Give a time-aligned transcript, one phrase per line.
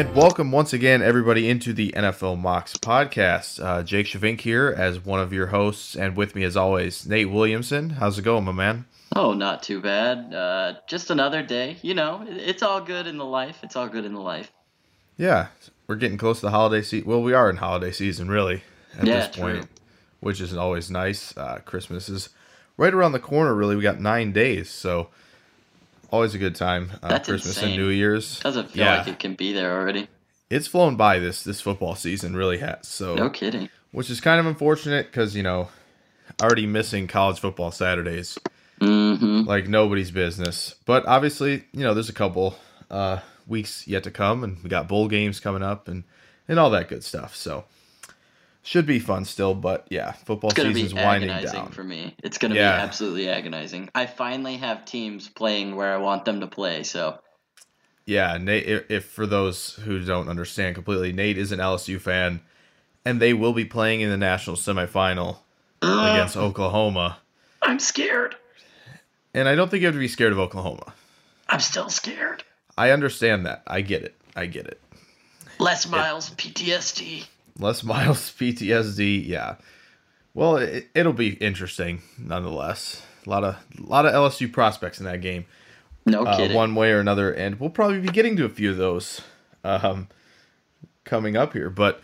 [0.00, 3.62] And welcome once again, everybody, into the NFL Mocks podcast.
[3.62, 7.30] Uh, Jake Shavink here as one of your hosts, and with me, as always, Nate
[7.30, 7.90] Williamson.
[7.90, 8.86] How's it going, my man?
[9.14, 10.32] Oh, not too bad.
[10.32, 11.76] Uh, just another day.
[11.82, 13.58] You know, it's all good in the life.
[13.62, 14.50] It's all good in the life.
[15.18, 15.48] Yeah,
[15.86, 17.06] we're getting close to the holiday season.
[17.06, 18.62] Well, we are in holiday season, really,
[18.98, 19.68] at Yeah, this point, true.
[20.20, 21.36] which is always nice.
[21.36, 22.30] Uh, Christmas is
[22.78, 23.76] right around the corner, really.
[23.76, 25.10] We got nine days, so
[26.10, 26.90] always a good time.
[27.02, 27.76] Uh, That's Christmas and.
[27.76, 28.40] New Year's.
[28.40, 28.98] Doesn't feel Yeah.
[28.98, 30.08] like it can be there already.
[30.48, 32.88] It's flown by this this football season, really has.
[32.88, 33.68] So No kidding.
[33.92, 35.68] which is kind of unfortunate because you know
[36.42, 38.38] already missing college football Saturdays
[38.80, 39.42] Mm-hmm.
[39.46, 40.74] like nobody's business.
[40.86, 42.56] But obviously, you know, there's a couple
[42.90, 46.04] uh, weeks yet to come, and we got bowl games coming up and
[46.48, 47.36] and all that good stuff.
[47.36, 47.64] So
[48.62, 49.54] should be fun still.
[49.54, 51.70] But yeah, football season's winding down.
[51.72, 52.14] for me.
[52.22, 52.76] It's gonna Yeah.
[52.76, 53.88] be absolutely agonizing.
[53.94, 56.82] I finally have teams playing where I want them to play.
[56.82, 57.18] So
[58.06, 58.66] Yeah, Nate.
[58.66, 62.40] If, if for those who don't understand completely, Nate is an LSU fan,
[63.04, 65.38] and they will be playing in the national semifinal
[65.82, 67.18] against Oklahoma.
[67.62, 68.36] I'm scared.
[69.32, 70.92] And I don't think you have to be scared of Oklahoma.
[71.48, 72.42] I'm still scared.
[72.76, 73.62] I understand that.
[73.66, 74.16] I get it.
[74.34, 74.80] I get it.
[75.58, 77.26] Les Miles, PTSD.
[77.60, 79.26] Les Miles PTSD.
[79.26, 79.56] Yeah.
[80.34, 83.02] Well, it, it'll be interesting nonetheless.
[83.26, 85.44] A lot of a lot of LSU prospects in that game,
[86.06, 86.56] No uh, kidding.
[86.56, 89.20] one way or another, and we'll probably be getting to a few of those
[89.64, 90.08] um,
[91.04, 91.68] coming up here.
[91.68, 92.00] But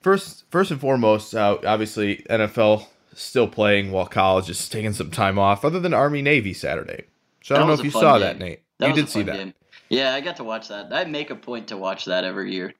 [0.00, 5.38] first, first and foremost, uh, obviously NFL still playing while college is taking some time
[5.38, 7.04] off, other than Army Navy Saturday.
[7.42, 8.20] So I don't know if you saw game.
[8.20, 8.60] that, Nate.
[8.78, 9.36] That you did see that.
[9.36, 9.54] game.
[9.88, 10.92] Yeah, I got to watch that.
[10.92, 12.74] I make a point to watch that every year.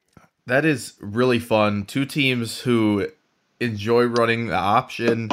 [0.46, 1.84] That is really fun.
[1.86, 3.08] Two teams who
[3.60, 5.30] enjoy running the option,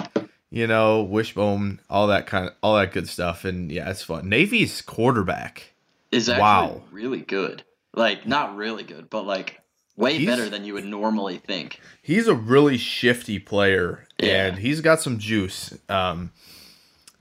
[0.49, 4.29] you know, wishbone, all that kind of all that good stuff, and yeah, it's fun.
[4.29, 5.73] Navy's quarterback,
[6.11, 6.81] Is actually Wow.
[6.91, 7.63] really good.
[7.93, 9.59] Like not really good, but like
[9.97, 11.79] way He's- better than you would normally think.
[12.01, 14.45] he's a really shifty player, Yeah.
[14.47, 15.77] and he's got some juice.
[15.89, 16.31] Um,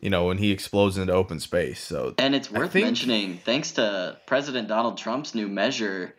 [0.01, 1.79] you know, when he explodes into open space.
[1.81, 6.15] So And it's worth think- mentioning, thanks to President Donald Trump's new measure,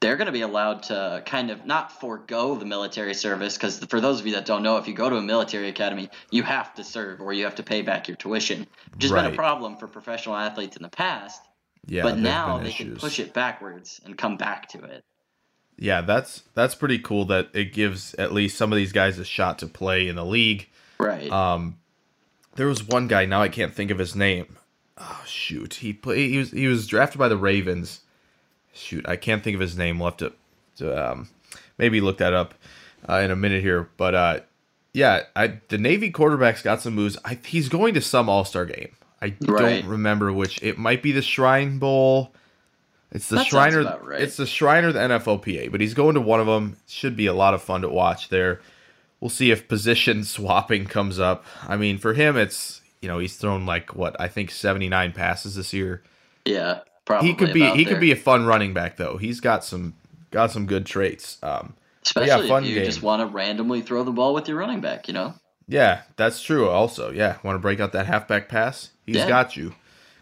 [0.00, 4.00] they're going to be allowed to kind of not forego the military service because for
[4.00, 6.74] those of you that don't know, if you go to a military academy, you have
[6.74, 9.76] to serve or you have to pay back your tuition, which has been a problem
[9.76, 11.42] for professional athletes in the past.
[11.86, 15.04] yeah, but now they can push it backwards and come back to it.
[15.76, 17.26] Yeah, that's that's pretty cool.
[17.26, 20.24] That it gives at least some of these guys a shot to play in the
[20.24, 20.68] league.
[20.98, 21.30] Right.
[21.30, 21.78] Um,
[22.56, 24.56] there was one guy now I can't think of his name.
[24.98, 28.00] Oh shoot, he play he was he was drafted by the Ravens.
[28.72, 29.98] Shoot, I can't think of his name.
[29.98, 30.32] We'll have to,
[30.76, 31.28] to um,
[31.78, 32.54] maybe look that up
[33.08, 33.88] uh, in a minute here.
[33.96, 34.40] But uh,
[34.92, 37.16] yeah, I the Navy quarterback's got some moves.
[37.24, 38.92] I, he's going to some All Star game.
[39.22, 39.82] I Right.
[39.82, 40.62] don't remember which.
[40.62, 42.32] It might be the Shrine Bowl.
[43.12, 43.98] It's the That Shriner.
[44.02, 44.20] right.
[44.20, 45.70] It's the Shriner, the NFLPA.
[45.72, 46.76] But he's going to one of them.
[46.86, 48.60] Should be a lot of fun to watch there.
[49.20, 51.44] We'll see if position swapping comes up.
[51.68, 55.12] I mean, for him, it's you know he's thrown like what I think seventy nine
[55.12, 56.02] passes this year.
[56.44, 56.80] yeah.
[57.10, 57.94] Probably he could be he there.
[57.94, 59.16] could be a fun running back though.
[59.16, 59.94] He's got some
[60.30, 61.38] got some good traits.
[61.42, 61.74] Um,
[62.04, 62.84] Especially yeah, if you game.
[62.84, 65.34] just want to randomly throw the ball with your running back, you know?
[65.68, 66.68] yeah, that's true.
[66.68, 68.90] Also, yeah, want to break out that halfback pass?
[69.06, 69.28] He's Yeah.
[69.28, 69.74] got you.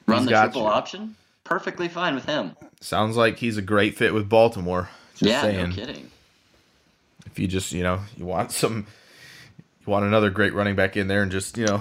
[0.06, 0.68] Run the triple you.
[0.68, 1.14] option.
[1.44, 2.56] Perfectly fine with him.
[2.80, 4.88] Sounds like he's a great fit with Baltimore.
[5.14, 5.68] Just yeah, saying.
[5.70, 6.10] no kidding.
[7.26, 8.86] if you just you know you want some
[9.86, 11.80] you want another great running back in there and just you know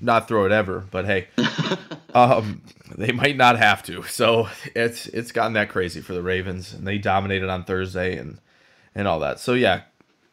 [0.00, 1.28] not throw it ever but hey
[2.14, 2.62] um,
[2.96, 4.02] they might not have to.
[4.04, 8.38] So it's it's gotten that crazy for the Ravens, and they dominated on Thursday and
[8.94, 9.40] and all that.
[9.40, 9.82] So yeah,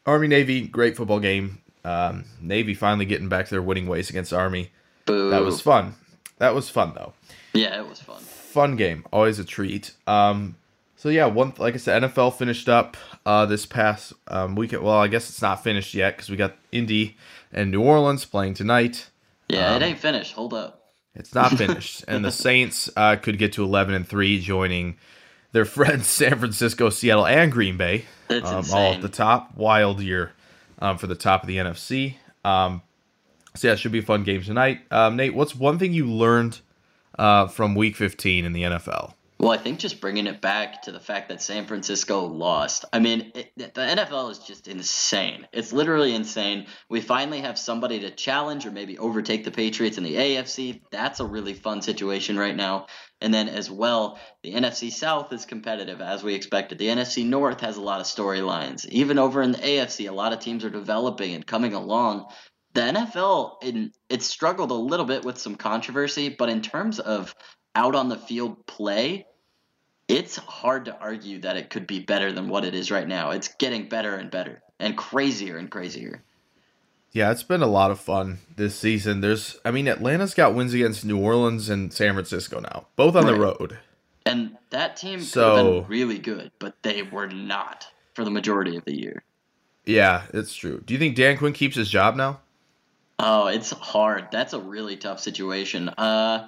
[0.06, 1.62] Army Navy, great football game.
[1.85, 4.71] Um, Navy finally getting back to their winning ways against Army.
[5.06, 5.29] Boo.
[5.29, 5.95] That was fun.
[6.39, 7.13] That was fun though.
[7.53, 8.21] Yeah, it was fun.
[8.21, 9.94] Fun game, always a treat.
[10.06, 10.56] Um,
[10.95, 14.83] so yeah, one like I said, NFL finished up uh, this past um, weekend.
[14.83, 17.18] Well, I guess it's not finished yet because we got Indy
[17.53, 19.09] and New Orleans playing tonight.
[19.47, 20.33] Yeah, Um, it ain't finished.
[20.33, 20.86] Hold up.
[21.17, 24.97] It's not finished, and the Saints uh, could get to eleven and three, joining
[25.51, 29.55] their friends San Francisco, Seattle, and Green Bay, um, all at the top.
[29.55, 30.31] Wild year
[30.79, 32.15] um, for the top of the NFC.
[32.45, 32.81] Um,
[33.55, 34.81] so yeah, it should be a fun game tonight.
[34.91, 36.59] Um, Nate, what's one thing you learned
[37.17, 39.13] uh, from Week 15 in the NFL?
[39.39, 42.85] Well, I think just bringing it back to the fact that San Francisco lost.
[42.91, 45.47] I mean, it, the NFL is just insane.
[45.53, 46.65] It's literally insane.
[46.89, 50.81] We finally have somebody to challenge or maybe overtake the Patriots in the AFC.
[50.91, 52.87] That's a really fun situation right now.
[53.21, 56.79] And then as well, the NFC South is competitive as we expected.
[56.79, 58.87] The NFC North has a lot of storylines.
[58.87, 62.25] Even over in the AFC, a lot of teams are developing and coming along.
[62.73, 67.35] The NFL, in, it struggled a little bit with some controversy, but in terms of
[67.77, 69.27] out on the field play,
[70.07, 73.31] it's hard to argue that it could be better than what it is right now.
[73.31, 76.24] It's getting better and better and crazier and crazier.
[77.12, 79.21] Yeah, it's been a lot of fun this season.
[79.21, 83.25] There's, I mean, Atlanta's got wins against New Orleans and San Francisco now, both on
[83.27, 83.77] the road.
[84.25, 88.31] And that team could have So- been really good, but they were not for the
[88.31, 89.23] majority of the year.
[89.85, 90.81] Yeah, it's true.
[90.85, 92.41] Do you think Dan Quinn keeps his job now?
[93.19, 94.27] Oh, it's hard.
[94.31, 95.89] That's a really tough situation.
[95.89, 96.47] Uh,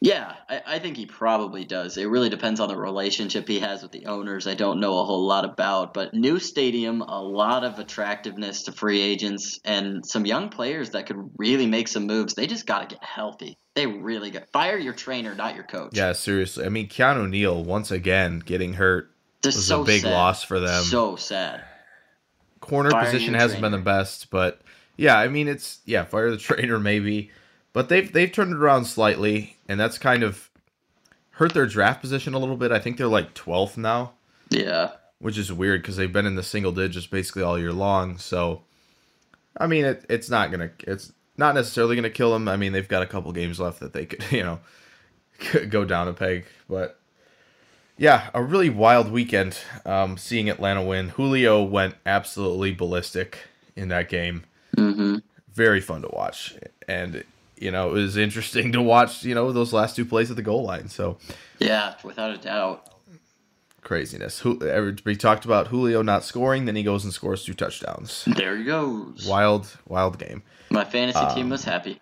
[0.00, 1.96] yeah, I, I think he probably does.
[1.96, 4.46] It really depends on the relationship he has with the owners.
[4.46, 8.72] I don't know a whole lot about, but new stadium, a lot of attractiveness to
[8.72, 12.34] free agents, and some young players that could really make some moves.
[12.34, 13.58] They just got to get healthy.
[13.74, 15.90] They really got fire your trainer, not your coach.
[15.94, 16.64] Yeah, seriously.
[16.64, 19.10] I mean, Keanu Neal once again getting hurt
[19.42, 20.12] Just was so a big sad.
[20.12, 20.82] loss for them.
[20.84, 21.64] So sad.
[22.60, 24.60] corner Fire position hasn't been the best, but
[24.96, 27.30] yeah, I mean it's yeah, fire the trainer maybe,
[27.72, 30.48] but they've they've turned it around slightly, and that's kind of
[31.32, 32.72] hurt their draft position a little bit.
[32.72, 34.12] I think they're like twelfth now,
[34.50, 34.92] Yeah.
[35.20, 38.18] which is weird because they've been in the single digits basically all year long.
[38.18, 38.62] So,
[39.56, 42.48] I mean, it, it's not gonna it's not necessarily gonna kill them.
[42.48, 44.60] I mean, they've got a couple games left that they could you know
[45.68, 46.98] go down a peg, but
[47.96, 49.58] yeah, a really wild weekend.
[49.84, 53.38] Um, seeing Atlanta win, Julio went absolutely ballistic
[53.76, 54.44] in that game.
[54.76, 55.16] hmm
[55.52, 56.54] Very fun to watch,
[56.88, 57.22] and
[57.60, 59.24] you know it was interesting to watch.
[59.24, 60.88] You know those last two plays at the goal line.
[60.88, 61.18] So
[61.58, 62.88] Yeah, without a doubt.
[63.82, 64.40] craziness.
[64.40, 68.24] Who everybody talked about Julio not scoring, then he goes and scores two touchdowns.
[68.26, 69.26] There he goes.
[69.28, 70.42] Wild, wild game.
[70.70, 71.98] My fantasy Um, team was happy.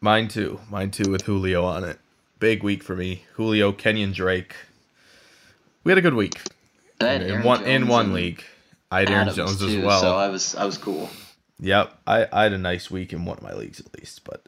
[0.00, 0.60] Mine too.
[0.70, 1.98] Mine too with Julio on it.
[2.38, 3.22] Big week for me.
[3.34, 4.54] Julio, Kenyan Drake.
[5.84, 6.40] We had a good week.
[7.00, 8.44] I had in Aaron one in one league.
[8.90, 10.00] I had Aaron Adams, Jones as well.
[10.00, 11.08] So I was I was cool.
[11.60, 14.46] Yep, I, I had a nice week in one of my leagues at least, but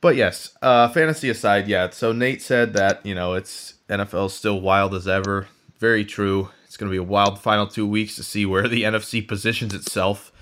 [0.00, 1.90] but yes, uh, fantasy aside, yeah.
[1.90, 5.48] So Nate said that you know it's NFL still wild as ever.
[5.78, 6.50] Very true.
[6.64, 9.74] It's going to be a wild final two weeks to see where the NFC positions
[9.74, 10.32] itself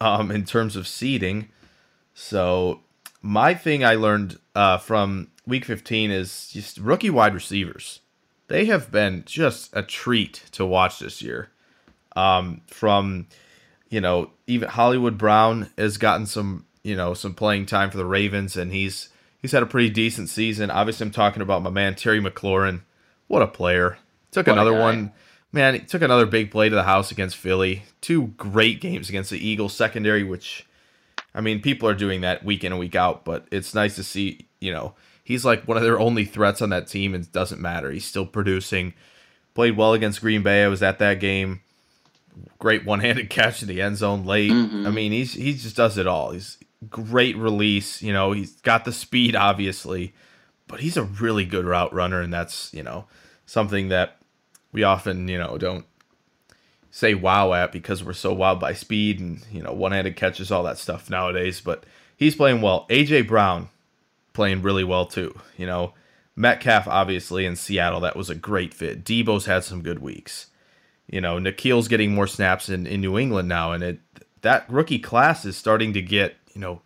[0.00, 1.48] um, in terms of seeding.
[2.14, 2.80] So
[3.22, 8.00] my thing I learned uh, from Week 15 is just rookie wide receivers.
[8.48, 11.50] They have been just a treat to watch this year.
[12.16, 13.28] Um, from
[13.90, 18.06] you know, even Hollywood Brown has gotten some, you know, some playing time for the
[18.06, 19.10] Ravens, and he's
[19.42, 20.70] he's had a pretty decent season.
[20.70, 22.82] Obviously, I'm talking about my man Terry McLaurin.
[23.26, 23.98] What a player!
[24.30, 25.12] Took What another one,
[25.52, 25.74] man.
[25.74, 27.82] He took another big play to the house against Philly.
[28.00, 30.66] Two great games against the Eagles secondary, which,
[31.34, 34.04] I mean, people are doing that week in and week out, but it's nice to
[34.04, 34.46] see.
[34.60, 34.94] You know,
[35.24, 37.90] he's like one of their only threats on that team, and it doesn't matter.
[37.90, 38.94] He's still producing.
[39.52, 40.62] Played well against Green Bay.
[40.62, 41.62] I was at that game
[42.58, 44.50] great one-handed catch in the end zone late.
[44.52, 44.86] Mhm.
[44.86, 46.30] I mean, he's he just does it all.
[46.32, 46.58] He's
[46.88, 48.02] great release.
[48.02, 50.14] You know, he's got the speed, obviously,
[50.66, 53.06] but he's a really good route runner, and that's you know
[53.46, 54.16] something that
[54.72, 55.84] we often you know don't
[56.92, 60.62] say wow at because we're so wowed by speed and you know one-handed catches, all
[60.64, 61.60] that stuff nowadays.
[61.60, 61.84] But
[62.16, 62.86] he's playing well.
[62.88, 63.68] AJ Brown
[64.32, 65.38] playing really well too.
[65.56, 65.94] You know,
[66.36, 69.04] Metcalf obviously in Seattle that was a great fit.
[69.04, 70.46] Deebo's had some good weeks
[71.10, 74.00] you know, N'Keal's getting more snaps in, in New England now, and it
[74.42, 76.80] that rookie class is starting to get, you know,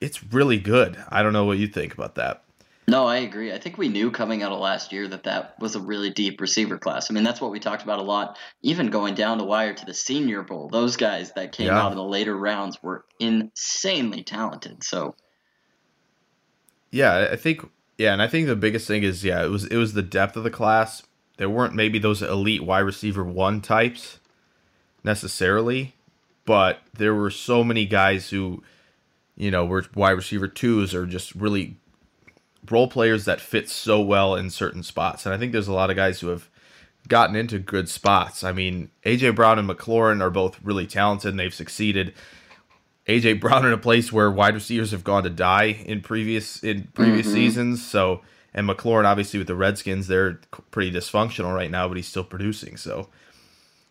[0.00, 0.96] it's really good.
[1.08, 2.44] I don't know what you think about that.
[2.88, 3.52] No, I agree.
[3.52, 6.40] I think we knew coming out of last year that that was a really deep
[6.40, 7.08] receiver class.
[7.08, 8.36] I mean, that's what we talked about a lot.
[8.62, 11.80] Even going down the wire to the Senior Bowl, those guys that came Yeah.
[11.80, 14.82] out in the later rounds were insanely talented.
[14.82, 15.14] So
[16.90, 17.60] Yeah, I think
[17.98, 20.36] yeah, and I think the biggest thing is yeah, it was it was the depth
[20.36, 21.02] of the class.
[21.40, 24.18] There weren't maybe those elite wide receiver one types
[25.02, 25.94] necessarily,
[26.44, 28.62] but there were so many guys who,
[29.36, 31.78] you know, were wide receiver twos or just really
[32.70, 35.24] role players that fit so well in certain spots.
[35.24, 36.50] And I think there's a lot of guys who have
[37.08, 38.44] gotten into good spots.
[38.44, 42.12] I mean, AJ Brown and McLaurin are both really talented and they've succeeded.
[43.08, 46.88] AJ Brown in a place where wide receivers have gone to die in previous in
[46.92, 47.34] previous mm-hmm.
[47.34, 47.82] seasons.
[47.82, 48.20] So
[48.54, 50.40] and McLaurin obviously with the Redskins, they're
[50.70, 52.76] pretty dysfunctional right now, but he's still producing.
[52.76, 53.08] So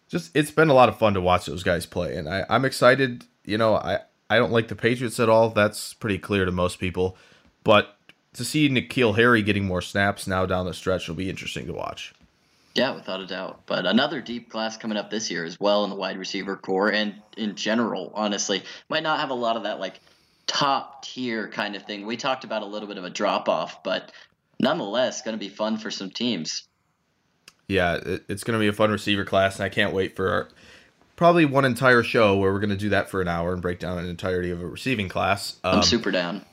[0.07, 2.65] just it's been a lot of fun to watch those guys play, and I, I'm
[2.65, 3.25] excited.
[3.45, 3.99] You know, I
[4.29, 5.49] I don't like the Patriots at all.
[5.49, 7.17] That's pretty clear to most people,
[7.63, 7.95] but
[8.33, 11.73] to see N'Keal Harry getting more snaps now down the stretch will be interesting to
[11.73, 12.13] watch.
[12.75, 13.61] Yeah, without a doubt.
[13.65, 16.91] But another deep class coming up this year as well in the wide receiver corps
[16.91, 18.63] and in general, honestly.
[18.87, 19.99] Might not have a lot of that like
[20.45, 22.05] top tier kind of thing.
[22.05, 24.11] We talked about a little bit of a drop off, but
[24.59, 26.63] nonetheless, going to be fun for some teams.
[27.67, 30.49] Yeah, it's going to be a fun receiver class, and I can't wait for our,
[31.15, 33.79] probably one entire show where we're going to do that for an hour and break
[33.79, 35.57] down an entirety of a receiving class.
[35.63, 36.45] Um, I'm super down.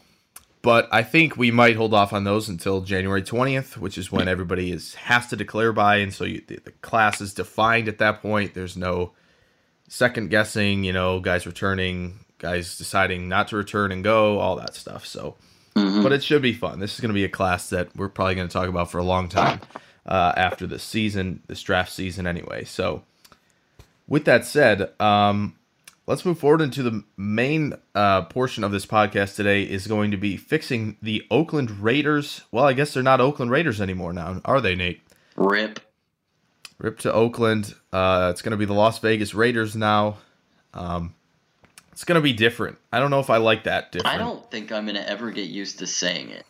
[0.60, 4.26] But I think we might hold off on those until January 20th, which is when
[4.26, 7.98] everybody is has to declare by, and so you, the, the class is defined at
[7.98, 8.54] that point.
[8.54, 9.12] There's no
[9.88, 14.74] second guessing, you know, guys returning, guys deciding not to return and go, all that
[14.74, 15.06] stuff.
[15.06, 15.36] So,
[15.76, 16.02] mm-hmm.
[16.02, 16.80] but it should be fun.
[16.80, 18.98] This is going to be a class that we're probably going to talk about for
[18.98, 19.60] a long time
[20.06, 22.64] uh, after this season, this draft season, anyway.
[22.64, 23.02] So,
[24.08, 25.56] with that said, um,
[26.06, 30.16] let's move forward into the main uh, portion of this podcast today is going to
[30.16, 32.42] be fixing the Oakland Raiders.
[32.50, 35.02] Well, I guess they're not Oakland Raiders anymore now, are they, Nate?
[35.36, 35.80] Rip.
[36.78, 37.74] Rip to Oakland.
[37.92, 40.18] Uh, it's going to be the Las Vegas Raiders now.
[40.72, 41.14] Um,
[41.96, 42.76] it's going to be different.
[42.92, 44.14] I don't know if I like that different.
[44.14, 46.44] I don't think I'm going to ever get used to saying it.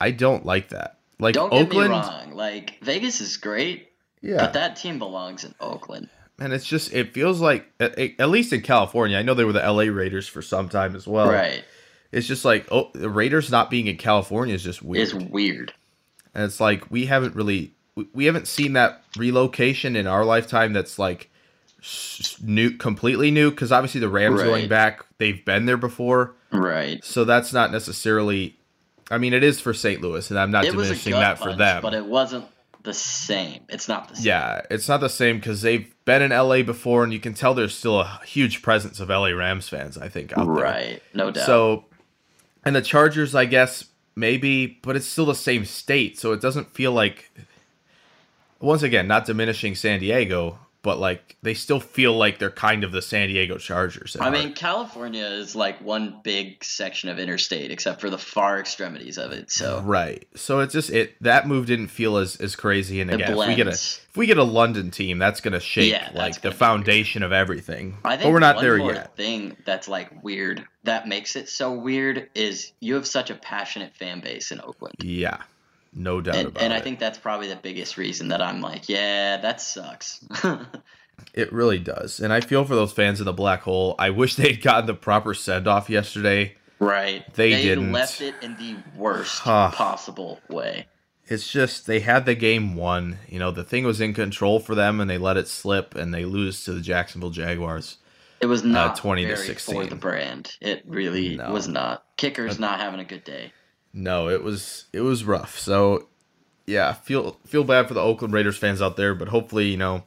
[0.00, 0.98] I don't like that.
[1.18, 2.32] Like don't Oakland, get me wrong.
[2.34, 6.08] Like Vegas is great, yeah, but that team belongs in Oakland
[6.38, 9.16] and it's just it feels like at, at, least in California.
[9.16, 11.30] I know they were the LA Raiders for some time as well.
[11.30, 11.64] Right.
[12.12, 15.02] It's just like oh, the Raiders not being in California is just weird.
[15.02, 15.72] It's weird.
[16.34, 17.74] And it's like we haven't really
[18.12, 20.72] we haven't seen that relocation in our lifetime.
[20.72, 21.30] That's like
[22.42, 23.50] new, completely new.
[23.50, 24.46] Because obviously the Rams right.
[24.46, 26.34] going back, they've been there before.
[26.52, 27.04] Right.
[27.04, 28.56] So that's not necessarily.
[29.10, 30.00] I mean, it is for St.
[30.00, 31.82] Louis, and I'm not it diminishing that for them.
[31.82, 32.46] But it wasn't
[32.84, 33.62] the same.
[33.68, 34.26] It's not the same.
[34.26, 37.52] Yeah, it's not the same because they've been in LA before, and you can tell
[37.54, 39.98] there's still a huge presence of LA Rams fans.
[39.98, 41.02] I think out there, right?
[41.12, 41.44] No doubt.
[41.44, 41.84] So,
[42.64, 43.84] and the Chargers, I guess
[44.16, 47.30] maybe, but it's still the same state, so it doesn't feel like.
[48.60, 52.92] Once again, not diminishing San Diego, but like they still feel like they're kind of
[52.92, 54.16] the San Diego Chargers.
[54.20, 59.16] I mean, California is like one big section of interstate, except for the far extremities
[59.16, 59.50] of it.
[59.50, 63.00] So right, so it's just it that move didn't feel as as crazy.
[63.00, 65.90] And again, if we get a if we get a London team, that's gonna shake
[65.90, 67.96] yeah, like the foundation of everything.
[68.04, 69.16] I think but we're not there yet.
[69.16, 73.96] Thing that's like weird that makes it so weird is you have such a passionate
[73.96, 74.96] fan base in Oakland.
[75.02, 75.38] Yeah,
[75.94, 76.74] no doubt and, about and it.
[76.74, 80.24] And I think that's probably the biggest reason that I'm like, yeah, that sucks.
[81.34, 82.20] it really does.
[82.20, 83.94] And I feel for those fans in the black hole.
[83.98, 86.56] I wish they'd gotten the proper send off yesterday.
[86.78, 87.32] Right.
[87.34, 87.92] They, they didn't.
[87.92, 90.86] left it in the worst possible way.
[91.26, 93.18] It's just they had the game won.
[93.28, 96.12] You know, the thing was in control for them and they let it slip and
[96.12, 97.98] they lose to the Jacksonville Jaguars.
[98.40, 100.56] It was uh, not uh, 20 to 16 for the brand.
[100.60, 101.50] It really no.
[101.50, 102.04] was not.
[102.18, 103.52] Kicker's not having a good day
[103.94, 105.58] no, it was it was rough.
[105.58, 106.08] So
[106.66, 110.02] yeah, feel feel bad for the Oakland Raiders fans out there, but hopefully, you know,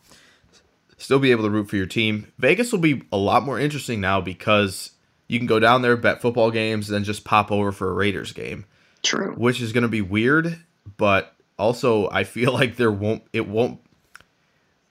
[0.98, 2.32] still be able to root for your team.
[2.38, 4.92] Vegas will be a lot more interesting now because
[5.28, 7.94] you can go down there, bet football games, and then just pop over for a
[7.94, 8.66] Raiders game.
[9.04, 9.34] True.
[9.36, 10.60] Which is going to be weird,
[10.98, 13.80] but also I feel like there won't it won't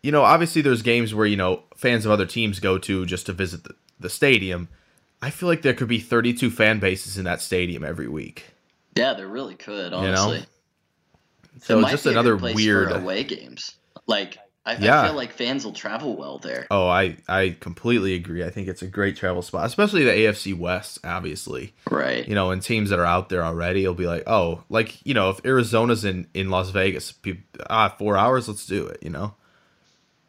[0.03, 3.27] you know, obviously there's games where, you know, fans of other teams go to just
[3.27, 4.69] to visit the, the stadium.
[5.21, 8.45] I feel like there could be 32 fan bases in that stadium every week.
[8.97, 10.35] Yeah, there really could, honestly.
[10.35, 10.47] You know?
[11.61, 13.77] So it just another weird away games.
[14.07, 15.03] Like I, yeah.
[15.03, 16.67] I, feel like fans will travel well there.
[16.71, 18.45] Oh, I I completely agree.
[18.45, 21.73] I think it's a great travel spot, especially the AFC West, obviously.
[21.89, 22.27] Right.
[22.27, 25.15] You know, and teams that are out there already, it'll be like, oh, like you
[25.15, 28.99] know, if Arizona's in in Las Vegas, people, ah, four hours, let's do it.
[29.03, 29.35] You know,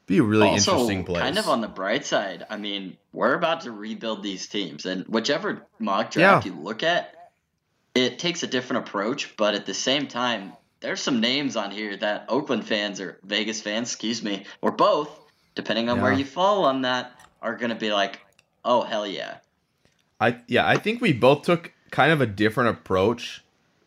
[0.06, 1.24] be a really also, interesting place.
[1.24, 5.04] Kind of on the bright side, I mean, we're about to rebuild these teams, and
[5.08, 6.54] whichever mock draft yeah.
[6.54, 7.17] you look at,
[7.98, 11.98] it takes a different approach, but at the same time, there's some names on here
[11.98, 15.10] that Oakland fans or Vegas fans, excuse me, or both,
[15.56, 16.04] depending on yeah.
[16.04, 18.20] where you fall on that, are going to be like,
[18.63, 19.38] "Oh hell yeah."
[20.20, 23.44] I yeah, I think we both took kind of a different approach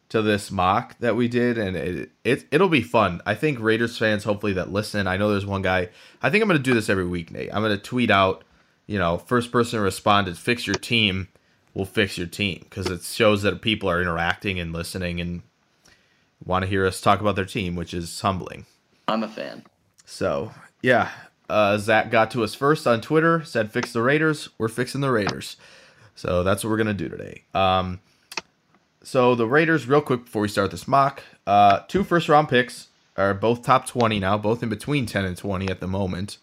[0.08, 3.20] to this mock that we did, and it, it it'll be fun.
[3.24, 5.06] I think Raiders fans, hopefully that listen.
[5.06, 5.88] I know there's one guy.
[6.20, 7.54] I think I'm gonna do this every week, Nate.
[7.54, 8.44] I'm gonna tweet out,
[8.86, 11.28] you know, first person responded, fix your team
[11.74, 15.42] will fix your team because it shows that people are interacting and listening and
[16.44, 18.66] want to hear us talk about their team, which is humbling.
[19.06, 19.64] I'm a fan.
[20.04, 21.10] So yeah,
[21.48, 24.48] uh, Zach got to us first on Twitter, said fix the Raiders.
[24.58, 25.56] We're fixing the Raiders.
[26.14, 27.44] So that's what we're gonna do today.
[27.54, 28.00] Um,
[29.02, 32.88] so the Raiders, real quick before we start this mock, uh, two first round picks
[33.16, 36.38] are both top twenty now, both in between ten and twenty at the moment.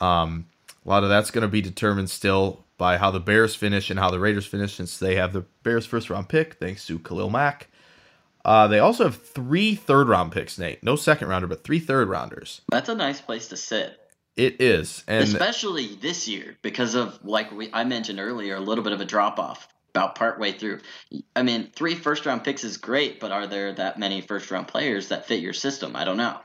[0.00, 0.46] Um,
[0.84, 4.00] a lot of that's going to be determined still by how the Bears finish and
[4.00, 7.28] how the Raiders finish, since they have the Bears first round pick, thanks to Khalil
[7.28, 7.68] Mack.
[8.42, 10.82] Uh, they also have three third round picks, Nate.
[10.82, 12.62] No second rounder, but three third rounders.
[12.70, 14.00] That's a nice place to sit.
[14.34, 18.82] It is, and especially this year because of like we I mentioned earlier, a little
[18.82, 20.80] bit of a drop off about partway through.
[21.36, 24.68] I mean, three first round picks is great, but are there that many first round
[24.68, 25.94] players that fit your system?
[25.94, 26.38] I don't know.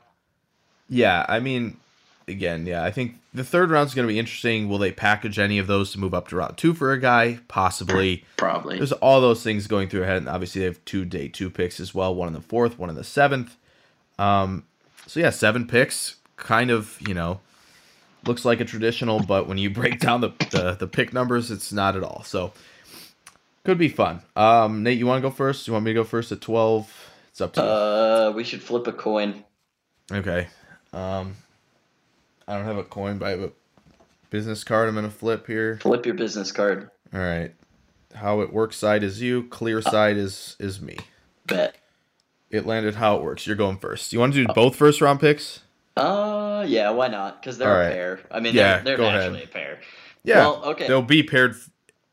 [0.90, 1.78] Yeah, I mean,
[2.28, 4.68] again, yeah, I think the third round is going to be interesting.
[4.68, 7.38] Will they package any of those to move up to round two for a guy?
[7.48, 8.24] Possibly.
[8.36, 8.76] Probably.
[8.78, 10.18] There's all those things going through ahead.
[10.18, 12.90] And obviously, they have two day two picks as well one in the fourth, one
[12.90, 13.56] in the seventh.
[14.18, 14.64] Um,
[15.06, 16.16] so, yeah, seven picks.
[16.36, 17.40] Kind of, you know,
[18.26, 21.72] looks like a traditional, but when you break down the, the, the pick numbers, it's
[21.72, 22.22] not at all.
[22.24, 22.52] So,
[23.64, 24.20] could be fun.
[24.34, 25.66] Um, Nate, you want to go first?
[25.66, 27.10] You want me to go first at 12?
[27.30, 27.66] It's up to you.
[27.66, 29.44] Uh, we should flip a coin.
[30.12, 30.48] Okay.
[30.92, 31.34] Um,
[32.48, 33.52] I don't have a coin, but I have a
[34.30, 35.78] business card I'm going to flip here.
[35.82, 36.90] Flip your business card.
[37.12, 37.54] All right.
[38.14, 40.96] How it works side is you, clear side is is me.
[41.46, 41.76] Bet.
[42.50, 43.46] It landed how it works.
[43.46, 44.12] You're going first.
[44.12, 45.60] You want to do both first round picks?
[45.96, 47.40] Uh, yeah, why not?
[47.40, 48.20] Because they're All a pair.
[48.30, 49.34] I mean, Yeah, they're, they're ahead.
[49.34, 49.80] a pair.
[50.24, 50.38] Yeah.
[50.38, 50.86] Well, okay.
[50.86, 51.70] They'll be paired f-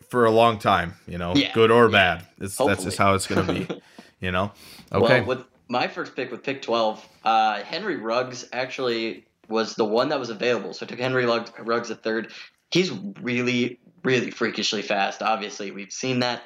[0.09, 1.91] for a long time, you know, Yeah, good or yeah.
[1.91, 2.27] bad.
[2.39, 3.81] It's that's just how it's going to be,
[4.19, 4.51] you know.
[4.91, 5.21] Okay.
[5.21, 10.09] Well, with my first pick with pick 12, uh, Henry Ruggs actually was the one
[10.09, 10.73] that was available.
[10.73, 12.31] So I took Henry Ruggs, Ruggs at third.
[12.72, 12.91] He's
[13.22, 15.22] really, really freakishly fast.
[15.22, 16.41] Obviously, we've seen that.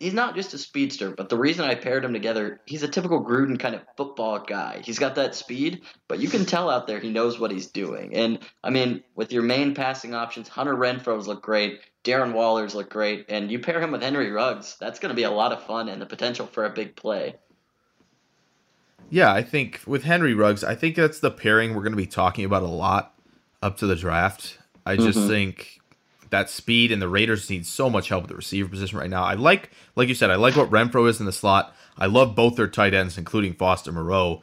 [0.00, 3.24] He's not just a speedster, but the reason I paired him together, he's a typical
[3.24, 4.80] Gruden kind of football guy.
[4.84, 8.16] He's got that speed, but you can tell out there he knows what he's doing.
[8.16, 12.90] And I mean, with your main passing options, Hunter Renfrow's look great, Darren Waller's look
[12.90, 15.62] great, and you pair him with Henry Ruggs, that's going to be a lot of
[15.62, 17.36] fun and the potential for a big play.
[19.14, 22.06] Yeah, I think with Henry Ruggs, I think that's the pairing we're going to be
[22.06, 23.12] talking about a lot
[23.62, 24.56] up to the draft.
[24.86, 25.28] I just Mhm.
[25.28, 25.80] think
[26.30, 29.22] that speed and the Raiders need so much help at the receiver position right now.
[29.22, 31.76] I like, like you said, I like what Renfrow is in the slot.
[31.98, 34.40] I love both their tight ends, including Foster Moreau.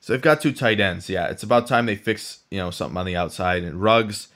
[0.00, 1.08] So they've got two tight ends.
[1.08, 3.62] Yeah, it's about time they fix you know something on the outside.
[3.62, 4.26] And Ruggs,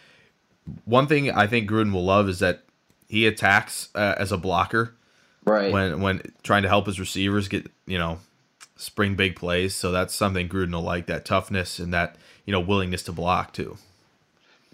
[0.84, 2.62] one thing I think Gruden will love is that
[3.08, 4.94] he attacks uh, as a blocker
[5.44, 5.72] Right.
[5.72, 8.20] when when trying to help his receivers get you know
[8.82, 9.74] spring big plays.
[9.74, 13.52] So that's something Gruden will like that toughness and that you know willingness to block
[13.52, 13.78] too.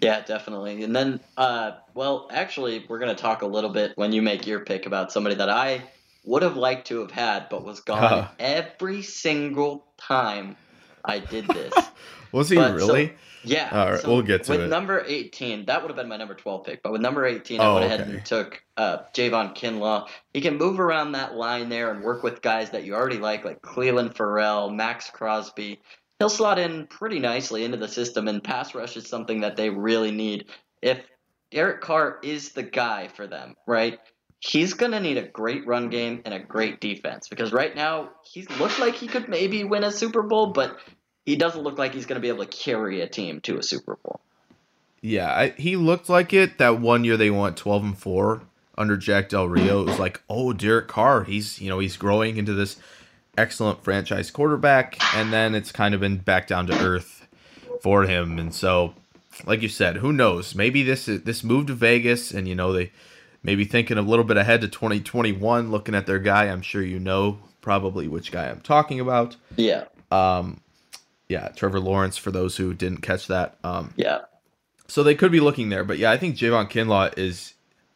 [0.01, 0.81] Yeah, definitely.
[0.83, 4.47] And then, uh, well, actually, we're going to talk a little bit when you make
[4.47, 5.81] your pick about somebody that I
[6.23, 8.27] would have liked to have had, but was gone Uh-huh.
[8.39, 10.55] every single time
[11.03, 11.73] I did this.
[12.31, 13.13] Was he But, so- really?
[13.43, 13.69] yeah.
[13.71, 14.63] All right, we'll get to with it.
[14.63, 17.59] With number 18, that would have been my number 12 pick, but with number 18,
[17.59, 18.11] I Oh, went ahead okay.
[18.11, 20.07] and took uh, Javon Kinlaw.
[20.33, 23.45] He can move around that line there and work with guys that you already like,
[23.45, 25.79] like Clelin Ferrell, Maxx Crosby.
[26.19, 29.69] He'll slot in pretty nicely into the system, and pass rush is something that they
[29.69, 30.45] really need.
[30.81, 30.99] If
[31.51, 33.99] Derek Carr is the guy for them, right?
[34.41, 38.11] He's going to need a great run game and a great defense because right now
[38.23, 40.77] he looked like he could maybe win a Super Bowl, but
[41.29, 43.61] he doesn't look like he's going to be able to carry a team to a
[43.61, 44.19] Super Bowl.
[44.99, 48.41] Yeah, I, he looked like it that one year they went twelve and four
[48.75, 49.81] under Jack Del Rio.
[49.81, 52.77] It was like, oh, Derek Carr, he's you know he's growing into this
[53.37, 57.27] excellent franchise quarterback, and then it's kind of been back down to earth
[57.83, 58.39] for him.
[58.39, 58.95] And so,
[59.45, 60.55] like you said, who knows?
[60.55, 62.91] Maybe this is this move to Vegas, and you know they
[63.43, 66.45] maybe thinking a little bit ahead to twenty twenty one, looking at their guy.
[66.45, 69.35] I'm sure you know probably which guy I'm talking about.
[69.55, 70.61] Yeah, Um,
[71.29, 72.17] yeah, Trevor Lawrence.
[72.17, 74.19] For those who didn't catch that, um, yeah,
[74.87, 77.53] so they could be looking there, but yeah, I think Javon Kinlaw is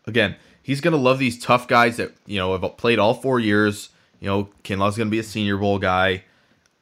[0.08, 0.36] again.
[0.62, 3.89] He's gonna love these tough guys that you know have played all four years.
[4.22, 6.24] You know, Kinlaw's gonna be a Senior Bowl guy.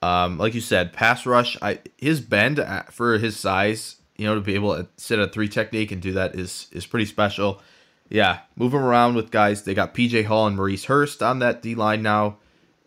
[0.03, 1.57] Um, like you said, pass rush.
[1.61, 5.31] I his bend at- for his size, you know, to be able to sit at
[5.31, 7.61] three technique and do that is is pretty special.
[8.09, 9.63] Yeah, move him around with guys.
[9.63, 12.37] They got PJ Hall and Maurice Hurst on that D line now.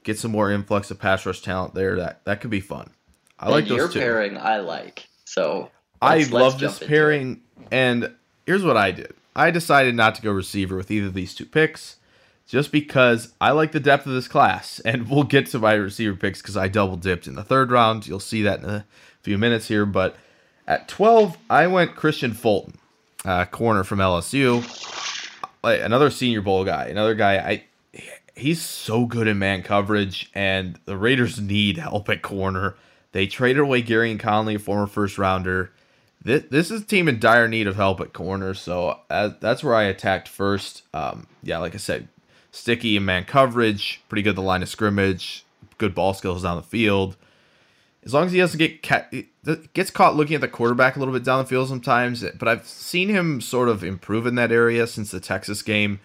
[0.02, 1.96] Get some more influx of pass rush talent there.
[1.96, 2.90] That that could be fun.
[3.38, 3.98] I like your two.
[3.98, 4.36] pairing.
[4.36, 5.70] I like so.
[6.00, 6.88] I love this it.
[6.88, 8.14] pairing, and
[8.46, 9.14] here's what I did.
[9.34, 11.96] I decided not to go receiver with either of these two picks
[12.46, 14.80] just because I like the depth of this class.
[14.84, 18.06] And we'll get to my receiver picks because I double dipped in the third round.
[18.06, 18.84] You'll see that in a
[19.22, 19.86] few minutes here.
[19.86, 20.16] But
[20.66, 22.78] at 12, I went Kristian Fulton,
[23.24, 24.62] uh, corner from LSU.
[25.64, 27.36] Another Senior Bowl guy, another guy.
[27.38, 27.64] I
[28.36, 32.74] he's so good in man coverage, and the Raiders need help at corner.
[33.14, 35.70] They traded away Gareon Conley, a former first rounder.
[36.24, 39.62] This, this is a team in dire need of help at corner, so uh, that's
[39.62, 40.82] where I attacked first.
[40.92, 42.08] Um, yeah, like I said,
[42.50, 45.44] sticky in man coverage, pretty good the line of scrimmage,
[45.78, 47.16] good ball skills down the field.
[48.04, 49.06] As long as he doesn't get ca-
[49.74, 52.66] gets caught looking at the quarterback a little bit down the field sometimes, but I've
[52.66, 56.00] seen him sort of improve in that area since the Texas game.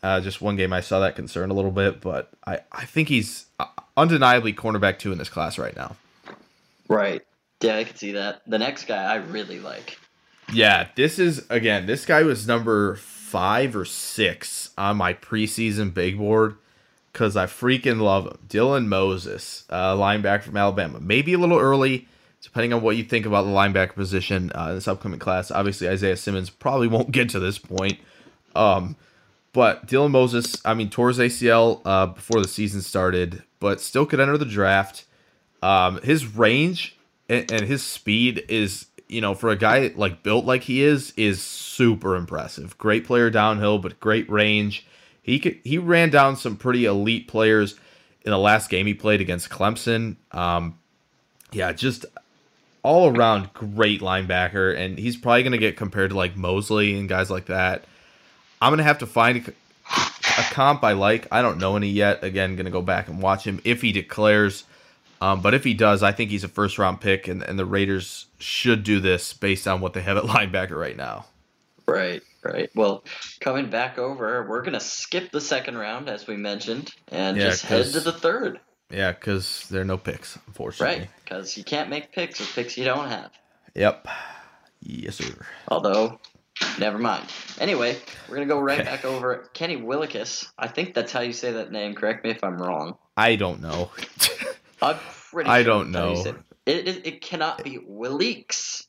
[0.00, 3.08] Uh, just one game I saw that concern a little bit, but I, I think
[3.08, 5.96] he's uh, undeniably cornerback two in this class right now.
[6.92, 7.22] Right.
[7.60, 8.42] Yeah, I can see that.
[8.46, 9.98] The next guy I really like.
[10.52, 11.86] Yeah, this is again.
[11.86, 16.56] This guy was number five or six on my preseason big board
[17.12, 18.38] because I freaking love him.
[18.48, 21.00] Dylan Moses, uh, linebacker from Alabama.
[21.00, 22.08] Maybe a little early,
[22.42, 25.50] depending on what you think about the linebacker position uh, in this upcoming class.
[25.50, 27.98] Obviously, Isaiah Simmons probably won't get to this point.
[28.54, 28.96] Um,
[29.52, 34.20] but Dylan Moses, I mean, his ACL uh, before the season started, but still could
[34.20, 35.04] enter the draft.
[35.62, 36.96] Um, his range
[37.28, 41.12] and, and his speed is, you know, for a guy like built like he is,
[41.16, 42.76] is super impressive.
[42.78, 44.86] Great player downhill, but great range.
[45.22, 47.76] He could he ran down some pretty elite players
[48.24, 50.16] in the last game he played against Clemson.
[50.32, 50.78] Um,
[51.52, 52.06] yeah, just
[52.82, 57.08] all around great linebacker, and he's probably going to get compared to like Mosley and
[57.08, 57.84] guys like that.
[58.60, 59.52] I'm going to have to find a,
[59.90, 61.26] a, comp I like.
[61.30, 62.22] I don't know any yet.
[62.24, 64.64] Again, going to go back and watch him if he declares.
[65.22, 67.64] Um, but if he does, I think he's a first round pick, and, and the
[67.64, 71.26] Raiders should do this based on what they have at linebacker right now.
[71.86, 72.70] Right, right.
[72.74, 73.04] Well,
[73.38, 77.44] coming back over, we're going to skip the second round, as we mentioned, and yeah,
[77.44, 78.58] just head to the third.
[78.90, 80.98] Yeah, because there are no picks, unfortunately.
[81.02, 83.30] Right, because you can't make picks with picks you don't have.
[83.76, 84.08] Yep.
[84.80, 85.46] Yes, sir.
[85.68, 86.18] Although,
[86.80, 87.26] never mind.
[87.60, 87.96] Anyway,
[88.28, 90.50] we're going to go right back over Kenny Willekes.
[90.58, 91.94] I think that's how you say that name.
[91.94, 92.98] Correct me if I'm wrong.
[93.16, 93.92] I don't know.
[94.82, 94.98] I'm
[95.30, 96.22] pretty I don't know.
[96.66, 98.86] It, it, it cannot be Willikes.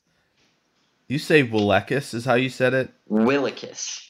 [1.08, 2.92] You say Willekes is how you said it?
[3.10, 4.10] Willikis?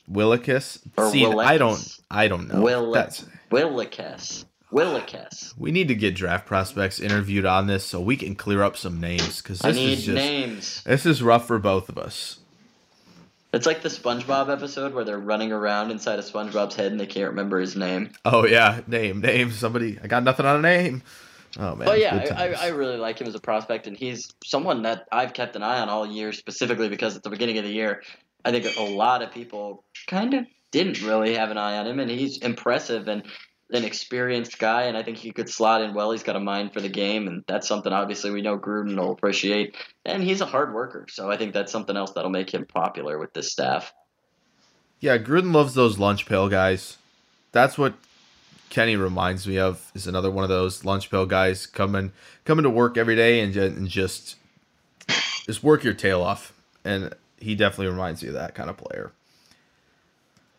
[0.98, 1.46] Or See, Willekes.
[1.46, 2.62] I don't I don't know.
[2.62, 4.46] Will That's Willikis.
[4.72, 5.58] Willikis.
[5.58, 9.00] We need to get draft prospects interviewed on this so we can clear up some
[9.00, 10.84] names because this is just names.
[10.84, 12.40] This is rough for both of us.
[13.54, 17.06] It's like the SpongeBob episode where they're running around inside of SpongeBob's head and they
[17.06, 18.10] can't remember his name.
[18.26, 19.52] Oh yeah, name, name.
[19.52, 21.04] Somebody, I got nothing on a name.
[21.58, 21.86] Oh man.
[21.86, 25.34] But yeah, I, I, really like him as a prospect, and he's someone that I've
[25.34, 28.02] kept an eye on all year, specifically because at the beginning of the year,
[28.44, 32.00] I think a lot of people kind of didn't really have an eye on him,
[32.00, 33.24] and he's impressive and
[33.72, 36.12] an experienced guy, and I think he could slot in well.
[36.12, 39.12] He's got a mind for the game, and that's something obviously we know Gruden will
[39.12, 39.76] appreciate.
[40.06, 43.18] And he's a hard worker, so I think that's something else that'll make him popular
[43.18, 43.94] with this staff.
[45.00, 46.98] Yeah, Gruden loves those lunch pail guys.
[47.52, 47.94] That's what
[48.74, 49.92] Kenny reminds me of.
[49.94, 52.12] Is another one of those lunch pail guys coming
[52.44, 54.36] coming to work every day and, and just
[55.08, 56.54] just work your tail off.
[56.84, 59.12] And he definitely reminds me of that kind of player.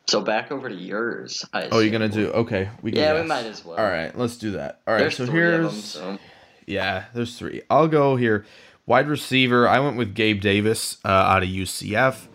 [0.07, 1.45] So back over to yours.
[1.53, 2.71] oh, you're gonna do okay.
[2.83, 3.23] We can yeah, guess.
[3.23, 3.79] we might as well.
[3.79, 4.81] All right, let's do that.
[4.87, 6.19] All right, there's so here's them, so.
[6.67, 7.63] yeah, there's three.
[7.69, 8.47] I'll go here.
[8.87, 9.67] Wide receiver.
[9.67, 12.27] I went with Gabe Davis uh, out of UCF.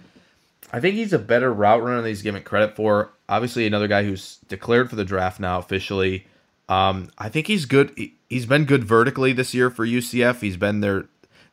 [0.74, 3.12] I think he's a better route runner than he's given credit for.
[3.30, 6.26] Obviously, another guy who's declared for the draft now officially.
[6.68, 7.96] Um, I think he's good.
[8.28, 10.42] He's been good vertically this year for UCF.
[10.42, 11.06] He's been their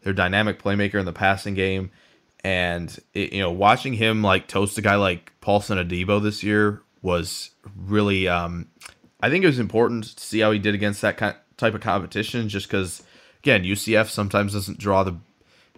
[0.03, 1.91] their dynamic playmaker in the passing game.
[2.43, 6.83] And it, you know, watching him like toast a guy like Paulson Adebo this year
[7.03, 8.27] was really.
[8.27, 8.69] Um,
[9.21, 11.81] I think it was important to see how he did against that kind, type of
[11.81, 13.03] competition, just because
[13.43, 15.17] again, UCF sometimes doesn't draw the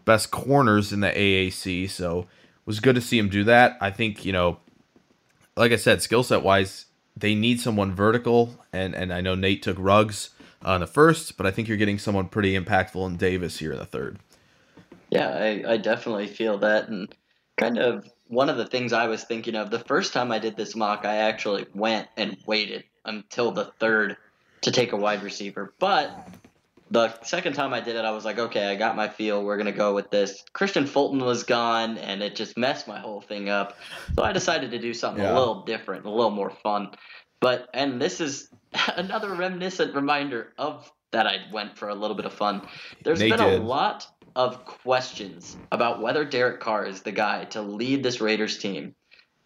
[0.05, 2.27] best corners in the AAC, so it
[2.67, 3.79] was good to see him do that.
[3.81, 4.59] I think you know,
[5.59, 9.63] like I said, skill set wise, they need someone vertical, and and I know Nate
[9.63, 10.31] took Ruggs
[10.67, 13.73] uh, in the first, but I think you're getting someone pretty impactful in Davis here
[13.73, 14.19] in the third.
[15.11, 16.89] Yeah, I, I definitely feel that.
[16.89, 17.15] And
[17.57, 20.57] kind of one of the things I was thinking of the first time I did
[20.57, 24.17] this mock, I actually went and waited until the third
[24.63, 25.73] to take a wide receiver.
[25.79, 26.29] But
[26.91, 29.45] the second time I did it, I was like, okay, I got my feel.
[29.45, 30.45] We're going to go with this.
[30.55, 33.77] Kristian Fulton was gone, and it just messed my whole thing up.
[34.17, 35.33] So I decided to do something yeah.
[35.33, 36.91] a little different, a little more fun.
[37.41, 38.51] But, and this is
[38.97, 42.67] another reminiscent reminder of that I went for a little bit of fun.
[43.03, 43.61] There's they been did.
[43.61, 48.59] a lot of questions about whether Derek Carr is the guy to lead this Raiders
[48.59, 48.95] team,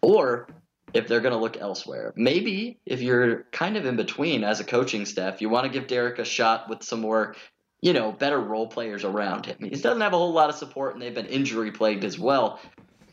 [0.01, 0.47] or
[0.93, 2.13] if they're going to look elsewhere.
[2.15, 5.87] Maybe if you're kind of in between as a coaching staff, you want to give
[5.87, 7.35] Derek a shot with some more,
[7.81, 9.57] you know, better role players around him.
[9.59, 12.59] He doesn't have a whole lot of support, and they've been injury plagued as well.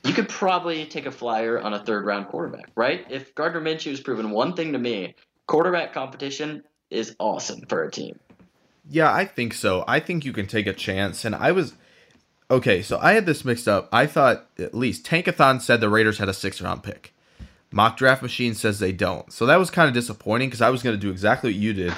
[0.05, 3.07] You could probably take a flyer on a third round quarterback, right?
[3.11, 5.15] If Gardner Minshew has proven one thing to me,
[5.47, 8.19] quarterback competition is awesome for a team.
[8.89, 9.85] Yeah, I think so.
[9.87, 11.25] I think you can take a chance.
[11.25, 11.75] And I was
[12.51, 12.83] okay.
[12.83, 13.89] So I had this mixed up.
[13.93, 17.15] I thought at least Tankathon said the Raiders had a six round pick.
[17.73, 19.33] Mock Draft Machine says they don't.
[19.33, 21.73] So that was kind of disappointing because I was going to do exactly what you
[21.73, 21.95] did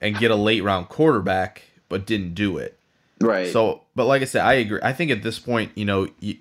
[0.00, 2.78] and get a late round quarterback, but didn't do it.
[3.20, 3.50] Right.
[3.50, 4.80] So, but like I said, I agree.
[4.82, 6.36] I think at this point, you know, you,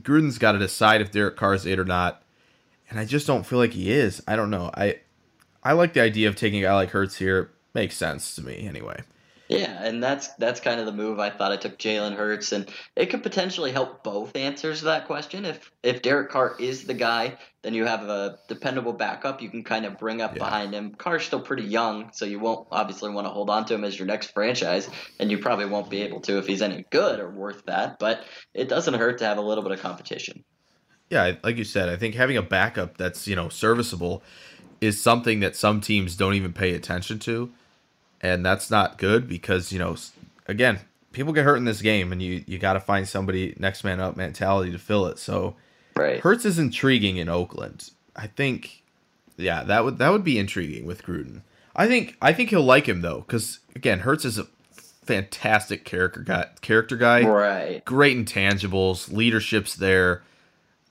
[0.00, 2.22] Gruden's got to decide if Derek Carr is it or not,
[2.88, 4.22] and I just don't feel like he is.
[4.26, 4.70] I don't know.
[4.74, 5.00] I
[5.62, 7.50] I like the idea of taking a guy like Hurts here.
[7.74, 9.02] Makes sense to me anyway.
[9.60, 11.18] Yeah, and that's that's kind of the move.
[11.18, 15.06] I thought I took Jalen Hurts, and it could potentially help both answers to that
[15.06, 15.44] question.
[15.44, 19.64] If if Derek Carr is the guy, then you have a dependable backup you can
[19.64, 20.44] kind of bring up Yeah.
[20.44, 20.94] behind him.
[20.94, 23.98] Carr's still pretty young, so you won't obviously want to hold on to him as
[23.98, 24.88] your next franchise,
[25.18, 27.98] and you probably won't be able to if he's any good or worth that.
[27.98, 30.44] But it doesn't hurt to have a little bit of competition.
[31.10, 34.22] Yeah, like you said, I think having a backup that's you know serviceable
[34.80, 37.52] is something that some teams don't even pay attention to,
[38.24, 39.96] and that's not good because you know
[40.48, 40.80] again
[41.12, 44.00] people get hurt in this game, and you you got to find somebody next man
[44.00, 45.18] up mentality to fill it.
[45.18, 45.54] So
[45.96, 46.18] Right.
[46.20, 47.90] Hurts is intriguing in Oakland.
[48.16, 48.82] I think,
[49.36, 51.42] yeah, that would that would be intriguing with Gruden.
[51.76, 54.46] I think I think he'll like him though, because again, Hurts is a
[55.04, 56.46] fantastic character guy.
[56.62, 57.84] Character guy, Right.
[57.84, 60.22] great intangibles, leadership's there.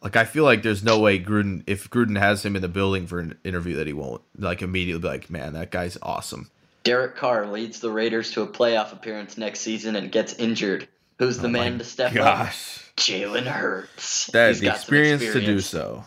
[0.01, 3.07] Like I feel like there's no way Gruden, if Gruden has him in the building
[3.07, 6.49] for an interview, that he won't like immediately be like, man, that guy's awesome.
[6.83, 10.87] Derek Carr leads the Raiders to a playoff appearance next season and gets injured.
[11.19, 12.17] Who's the man to step up?
[12.17, 14.27] Oh Gosh, Jalen Hurts.
[14.27, 16.03] that He's the got experience, to do so.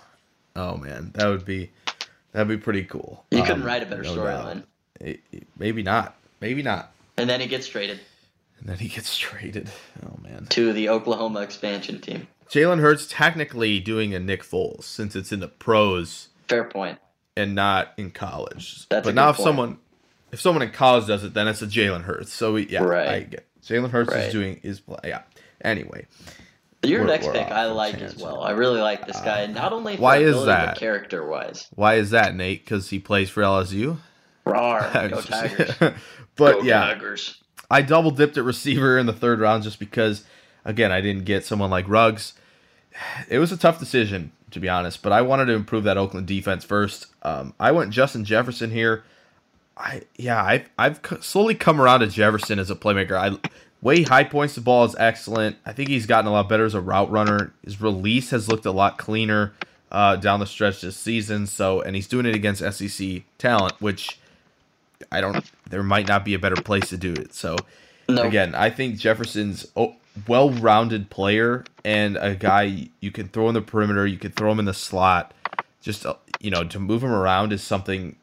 [0.55, 1.71] Oh man, that would be
[2.33, 3.25] that'd be pretty cool.
[3.31, 4.65] You couldn't Um, write a better no storyline.
[5.01, 6.17] Eh, eh, Maybe not.
[6.41, 6.93] Maybe not.
[7.17, 8.01] And then he gets traded
[8.61, 9.71] And then he gets traded.
[10.05, 10.47] Oh man.
[10.51, 12.27] to the Oklahoma expansion team.
[12.51, 16.99] Jalen Hurts technically doing a Nick Foles since it's in the pros Fair point.
[17.37, 18.87] and not in college.
[18.89, 19.45] That's but now if point.
[19.47, 19.79] someone
[20.33, 22.33] if someone in college does it, then it's a Jalen Hurts.
[22.33, 23.09] So we, yeah, Right.
[23.09, 24.25] I get Jalen Hurts Right.
[24.25, 25.23] is doing is yeah.
[25.63, 26.07] Anyway,
[26.83, 28.43] Your We're- next we're pick I like as well.
[28.43, 30.79] I really like this guy, not only for why is that?
[30.79, 31.67] character wise.
[31.75, 32.65] why is that, Nate?
[32.65, 33.97] Because he plays for LSU.
[34.47, 35.73] Rawr, go Tigers.
[36.37, 37.43] but go yeah, Tigers.
[37.71, 40.25] I double dipped at receiver in the third round just because,
[40.65, 42.35] again, I didn't get someone like Ruggs.
[43.29, 46.27] It was a tough decision, to be honest, but I wanted to improve that Oakland
[46.29, 47.07] defense first.
[47.23, 49.03] Um, I went Justin Jefferson here.
[49.77, 53.13] I yeah, I've I've slowly come around to Jefferson as a playmaker.
[53.17, 53.39] I
[53.83, 55.57] way high points the ball is excellent.
[55.67, 57.53] I think he's gotten a lot better as a route runner.
[57.65, 59.53] His release has looked a lot cleaner
[59.93, 61.47] uh, down the stretch this season.
[61.47, 64.19] So and he's doing it against SEC talent, which
[65.13, 65.45] I don't.
[65.69, 67.35] There might not be a better place to do it.
[67.35, 67.57] So
[68.09, 68.23] No.
[68.23, 69.89] again, I think Jefferson's a
[70.27, 74.07] well-rounded player and a guy you can throw in the perimeter.
[74.07, 75.35] You can throw him in the slot.
[75.83, 78.17] Just uh, you know, to move him around is something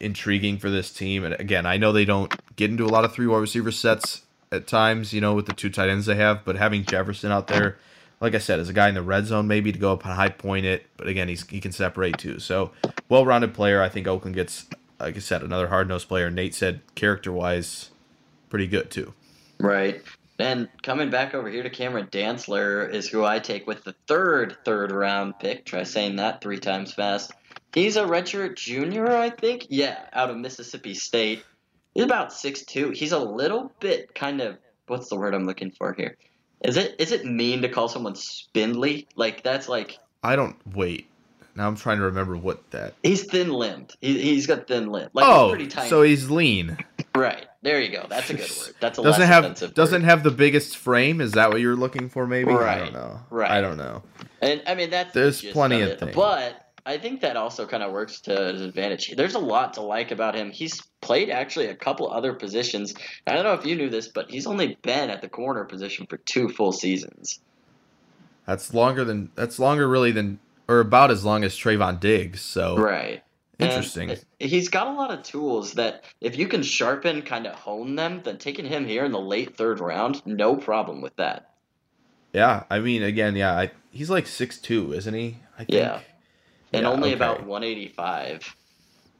[0.00, 1.24] intriguing for this team.
[1.24, 4.22] And again, I know they don't get into a lot of three wide receiver sets
[4.52, 5.12] at times.
[5.12, 7.78] You know, with the two tight ends they have, but having Jefferson out there.
[8.20, 10.12] Like I said, as a guy in the red zone, maybe to go up and
[10.12, 12.40] high point it, but again, he's he can separate too.
[12.40, 12.72] So,
[13.08, 13.80] well-rounded player.
[13.80, 14.66] I think Oakland gets,
[14.98, 16.28] like I said, another hard-nosed player.
[16.28, 17.90] Nate said, character-wise,
[18.50, 19.14] pretty good too.
[19.60, 20.02] Right.
[20.40, 24.56] And coming back over here to Cameron Dantzler is who I take with the third
[24.64, 25.64] third round pick.
[25.64, 27.30] Try saying that three times fast.
[27.72, 29.66] He's a redshirt junior, I think.
[29.68, 31.44] Yeah, out of Mississippi State.
[31.94, 32.90] He's about six two.
[32.90, 36.16] He's a little bit kind of what's the word I'm looking for here?
[36.64, 39.06] Is it is it mean to call someone spindly?
[39.16, 41.08] Like that's like I don't wait.
[41.54, 42.94] Now I'm trying to remember what that.
[43.02, 43.94] he's thin limbed.
[44.00, 45.10] He, he's got thin limb.
[45.12, 46.78] Like oh, he's so he's lean.
[47.14, 48.06] right there you go.
[48.08, 48.74] That's a good word.
[48.80, 50.08] That's a doesn't have doesn't word.
[50.08, 51.20] have the biggest frame.
[51.20, 52.26] Is that what you're looking for?
[52.26, 53.20] Maybe I don't know.
[53.30, 53.50] right.
[53.50, 54.02] I don't know.
[54.40, 56.14] And I mean that's There's plenty of of things.
[56.14, 59.14] But I think that also kind of works to his advantage.
[59.14, 60.50] There's a lot to like about him.
[60.50, 62.94] He's played actually a couple other positions.
[63.26, 66.06] I don't know if you knew this, but he's only been at the corner position
[66.06, 67.40] for two full seasons.
[68.46, 72.40] That's longer than that's longer really than or about as long as Trevon Diggs.
[72.40, 73.22] So Right.
[73.58, 74.16] And Interesting.
[74.38, 78.22] he's got a lot of tools that if you can sharpen, kind of hone them,
[78.24, 81.50] then taking him here in the late third round, no problem with that.
[82.32, 85.40] yeah, I mean, again, yeah, I, he's like six two, isn't he?
[85.54, 85.72] I think.
[85.72, 86.00] Yeah.
[86.72, 87.16] And Yeah, only okay.
[87.16, 88.54] about 185.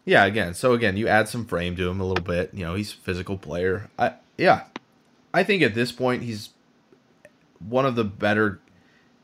[0.05, 2.51] Yeah, again, so again, you add some frame to him a little bit.
[2.55, 3.91] You know, he's a physical player.
[3.99, 4.65] I yeah,
[5.35, 6.51] I think at this point he's
[7.69, 8.61] one of the better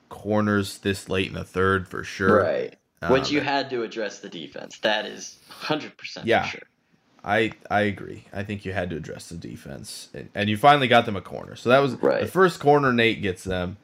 [0.09, 2.43] corners this late in the third for sure.
[2.43, 2.75] Right.
[3.11, 4.79] Which Um, you had to address the defense.
[4.79, 6.43] That is 100% Yeah.
[6.45, 6.63] for sure.
[7.25, 8.25] I I agree.
[8.35, 11.23] I think you had to address the defense, and, and you finally got them a
[11.23, 11.57] corner.
[11.57, 12.21] So that was Right.
[12.21, 13.79] the first corner Nate gets them,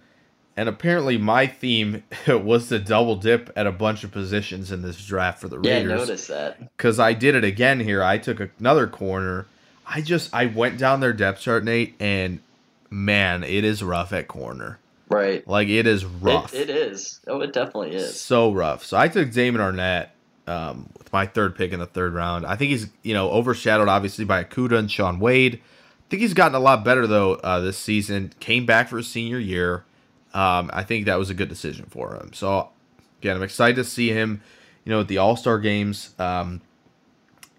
[0.60, 5.02] and apparently my theme was to double dip at a bunch of positions in this
[5.06, 5.90] draft for the Yeah, Raiders.
[6.00, 6.76] noticed that.
[6.76, 8.02] because I did it again here.
[8.02, 9.46] I took another corner.
[9.86, 12.40] I just I went down their depth chart, Nate, and
[12.90, 14.78] man, it is rough at corner.
[15.08, 15.48] Right.
[15.48, 16.52] Like it is rough.
[16.52, 17.20] It, it is.
[17.26, 18.20] Oh, it definitely is.
[18.20, 18.84] So rough.
[18.84, 20.08] So I took Damon Arnette
[20.46, 22.44] um, with my third pick in the third round.
[22.44, 25.54] I think he's you know overshadowed obviously by Okudah and Shaun Wade.
[25.54, 28.34] I think he's gotten a lot better though uh, this season.
[28.40, 29.84] Came back for his senior year.
[30.32, 32.32] Um, I think that was a good decision for him.
[32.32, 32.68] So
[33.20, 34.42] again, I'm excited to see him.
[34.84, 36.14] You know, at the All Star games.
[36.18, 36.60] Um,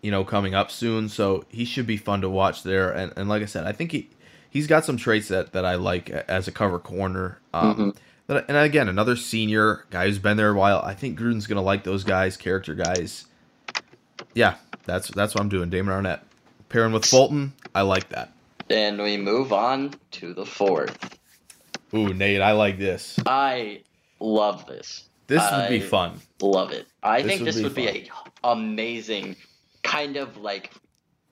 [0.01, 1.09] you know, coming up soon.
[1.09, 2.91] So he should be fun to watch there.
[2.91, 4.09] And, and like I said, I think he
[4.49, 7.39] he's got some traits that, that I like as a cover corner.
[7.53, 7.93] Um,
[8.27, 10.81] that- and again, another senior guy who's been there a while.
[10.83, 13.25] I think Gruden's gonna like those guys, character guys.
[14.33, 14.55] Yeah,
[14.85, 15.69] that's that's what I'm doing.
[15.69, 16.21] Damon Arnette
[16.69, 17.53] pairing with Fulton.
[17.75, 18.31] I like that.
[18.69, 21.19] And we move on to the fourth.
[21.93, 23.19] Ooh, Nate, I like this.
[23.25, 23.81] I
[24.19, 25.09] love this.
[25.27, 26.19] This would be fun.
[26.41, 26.87] Love it.
[27.03, 28.07] I This think would this be would be a
[28.43, 29.35] amazing
[29.83, 30.71] kind of like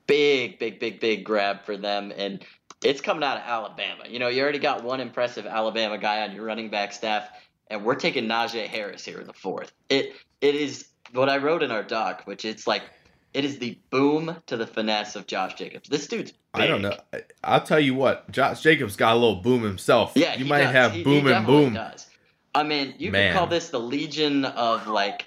[0.08, 2.12] big, big, big, big grab for them.
[2.16, 2.44] And
[2.84, 4.04] it's coming out of Alabama.
[4.08, 7.30] You know, you already got one impressive Alabama guy on your running back staff,
[7.68, 9.72] and we're taking Najee Harris here in the fourth.
[9.90, 12.84] It it is what I wrote in our doc, which it's like
[13.34, 15.88] it is the boom to the finesse of Josh Jacobs.
[15.90, 16.40] This dude's big.
[16.64, 16.98] I don't know.
[17.44, 18.30] I'll tell you what.
[18.32, 20.14] Josh Jacobs got a little boom himself.
[20.16, 20.72] Yeah, you he might does.
[20.72, 21.74] have He- he boom and boom.
[21.74, 22.08] Does.
[22.56, 23.32] I mean, you Man.
[23.32, 25.26] could call this the legion of like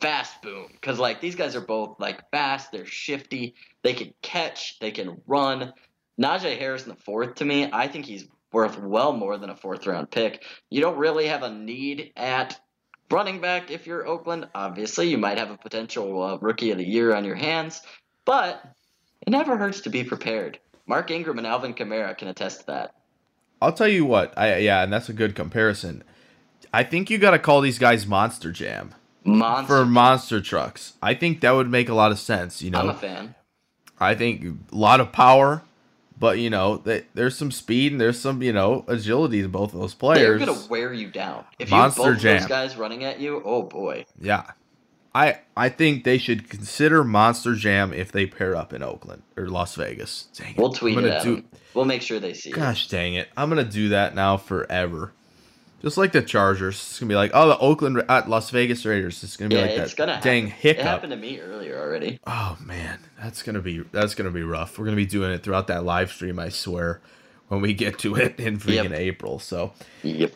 [0.00, 2.72] fast boom because like these guys are both like fast.
[2.72, 3.54] They're shifty.
[3.82, 4.78] They can catch.
[4.80, 5.72] They can run.
[6.20, 9.56] Najee Harris in the fourth to me, I think he's worth well more than a
[9.56, 10.44] fourth round pick.
[10.70, 12.60] You don't really have a need at
[13.12, 14.48] running back if you're Oakland.
[14.54, 17.82] Obviously, you might have a potential uh, rookie of the year on your hands,
[18.24, 18.64] but
[19.20, 20.58] it never hurts to be prepared.
[20.86, 22.94] Mark Ingram and Alvin Kamara can attest to that.
[23.60, 24.36] I'll tell you what.
[24.36, 26.02] I yeah, and that's a good comparison.
[26.72, 28.94] I think you got to call these guys Monster Jam
[29.24, 29.66] Monster.
[29.66, 30.94] for monster trucks.
[31.00, 32.62] I think that would make a lot of sense.
[32.62, 32.80] You know.
[32.80, 33.34] I'm a fan.
[34.00, 35.62] I think a lot of power,
[36.22, 39.74] but you know, they, there's some speed and there's some you know agility to both
[39.74, 40.38] of those players.
[40.38, 41.44] They're gonna wear you down.
[41.58, 42.38] If Monster you have both jam.
[42.38, 44.06] those guys running at you, oh boy.
[44.20, 44.44] Yeah.
[45.12, 49.48] I I think they should consider Monster Jam if they pair up in Oakland or
[49.48, 50.28] Las Vegas.
[50.38, 50.58] Dang it.
[50.58, 51.48] We'll tweet it at do- them.
[51.74, 52.54] We'll make sure they see it.
[52.54, 53.28] Gosh dang it.
[53.36, 55.12] I'm gonna do that now forever.
[55.82, 56.76] Just like the Chargers.
[56.76, 59.22] It's gonna be like, oh the Oakland at Las Vegas Raiders.
[59.24, 60.60] It's gonna be Yeah, like it's that gonna dang happen.
[60.60, 60.80] hiccup.
[60.84, 62.18] It happened to me earlier already.
[62.26, 64.78] Oh man, that's gonna be that's gonna be rough.
[64.78, 67.00] We're gonna be doing it throughout that live stream, I swear,
[67.48, 68.92] when we get to it in freaking Yep.
[68.92, 69.38] April.
[69.40, 70.32] So Yep.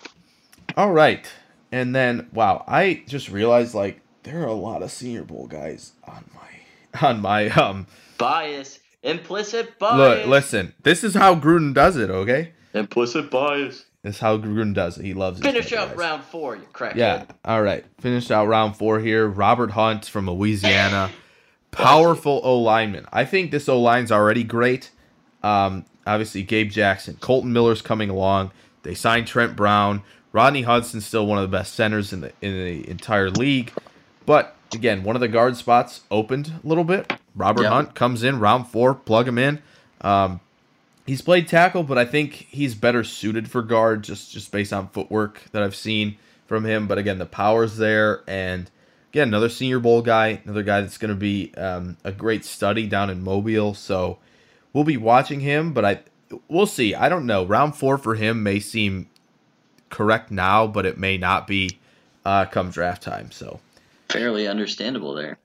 [0.77, 1.31] all right.
[1.73, 5.93] And then wow, I just realized like there are a lot of senior bowl guys
[6.05, 7.87] on my on my um
[8.19, 8.81] Bias.
[9.03, 9.97] Implicit bias.
[9.97, 12.53] look listen, this is how Gruden does it, okay?
[12.75, 13.85] Implicit bias.
[14.07, 15.05] This is how Gruden does it.
[15.05, 15.99] He loves his Finish young up guys.
[15.99, 16.95] round four, you crackhead.
[16.95, 17.25] Yeah.
[17.45, 17.85] All right.
[17.99, 19.27] Finished out round four here.
[19.27, 21.11] Robert Hunt from Louisiana.
[21.73, 23.07] Powerful O lineman.
[23.12, 24.92] I think this O line's already great.
[25.42, 27.16] Um, obviously, Gabe Jackson.
[27.21, 28.53] Kolton Miller's coming along.
[28.85, 30.03] They signed Trent Brown.
[30.33, 33.73] Rodney Hudson's still one of the best centers in the in the entire league.
[34.25, 37.12] But again, one of the guard spots opened a little bit.
[37.35, 37.73] Robert Yep.
[37.73, 39.61] Hunt comes in round four, plug him in.
[40.01, 40.38] Um,
[41.07, 44.88] he's played tackle, but I think he's better suited for guard just just based on
[44.88, 46.16] footwork that I've seen
[46.47, 46.87] from him.
[46.87, 48.71] But again, the power's there, and
[49.12, 52.87] again, another Senior Bowl guy, another guy that's going to be um, a great study
[52.87, 53.75] down in Mobile.
[53.75, 54.19] So
[54.73, 56.01] we'll be watching him, but I
[56.49, 56.95] we'll see.
[56.95, 57.45] I don't know.
[57.45, 59.09] Round four for him may seem
[59.90, 61.79] correct now, but it may not be
[62.25, 63.31] uh, come draft time.
[63.31, 63.61] So
[64.09, 65.38] Fairly understandable there.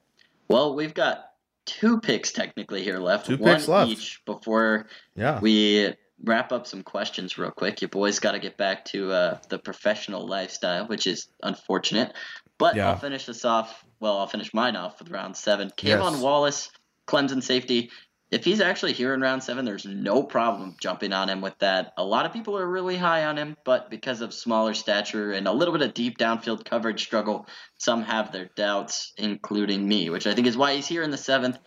[0.47, 1.30] Well, we've got
[1.65, 3.27] two picks technically here left.
[3.27, 3.91] Two One picks left.
[3.91, 5.93] each before yeah, we
[6.23, 7.81] wrap up some questions real quick.
[7.81, 12.13] Your boys got to get back to uh, the professional lifestyle, which is unfortunate.
[12.57, 12.89] But Yeah.
[12.89, 13.83] I'll finish this off.
[13.99, 15.69] Well, I'll finish mine off with round seven.
[15.69, 16.21] K'Von Yes.
[16.21, 16.69] Wallace,
[17.07, 17.89] Clemson safety.
[18.31, 21.91] If he's actually here in round seven, there's no problem jumping on him with that.
[21.97, 25.47] A lot of people are really high on him, but because of smaller stature and
[25.47, 27.45] a little bit of deep downfield coverage struggle,
[27.77, 31.17] some have their doubts, including me, which I think is why he's here in the
[31.17, 31.59] seventh.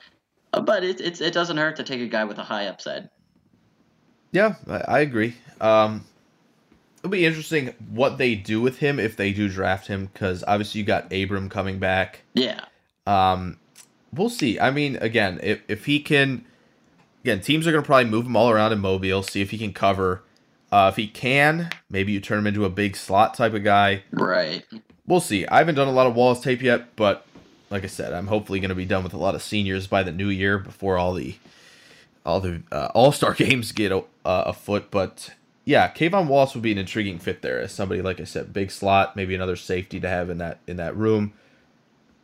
[0.54, 3.10] Uh, But it, it's, it doesn't hurt to take a guy with a high upside.
[4.32, 5.34] Yeah, I, I agree.
[5.60, 6.06] Um,
[6.98, 10.80] it'll be interesting what they do with him if they do draft him, because obviously
[10.80, 12.22] you got Abram coming back.
[12.32, 12.64] Yeah.
[13.06, 13.58] Um,
[14.14, 14.58] we'll see.
[14.58, 16.46] I mean, again, if if he can,
[17.24, 19.72] again, teams are gonna probably move him all around in Mobile, see if he can
[19.72, 20.22] cover.
[20.70, 24.02] Uh, if he can, maybe you turn him into a big slot type of guy.
[24.10, 24.64] Right.
[25.06, 25.46] we'll see.
[25.46, 27.24] I haven't done a lot of Wallace tape yet, but
[27.70, 30.02] like I said, I'm hopefully going to be done with a lot of seniors by
[30.02, 31.36] the new year before all the
[32.26, 34.90] all the uh, All Star games get uh, afoot.
[34.90, 35.30] But
[35.64, 38.70] yeah, K'Von Wallace would be an intriguing fit there as somebody like I said, big
[38.70, 41.32] slot, maybe another safety to have in that in that room,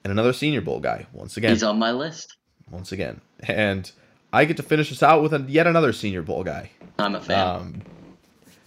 [0.05, 1.53] and another Senior Bowl guy once again.
[1.53, 2.37] He's on my list
[2.71, 3.91] once again, and
[4.33, 6.71] I get to finish this out with a, yet another Senior Bowl guy.
[6.99, 7.49] I'm a fan.
[7.49, 7.83] Um,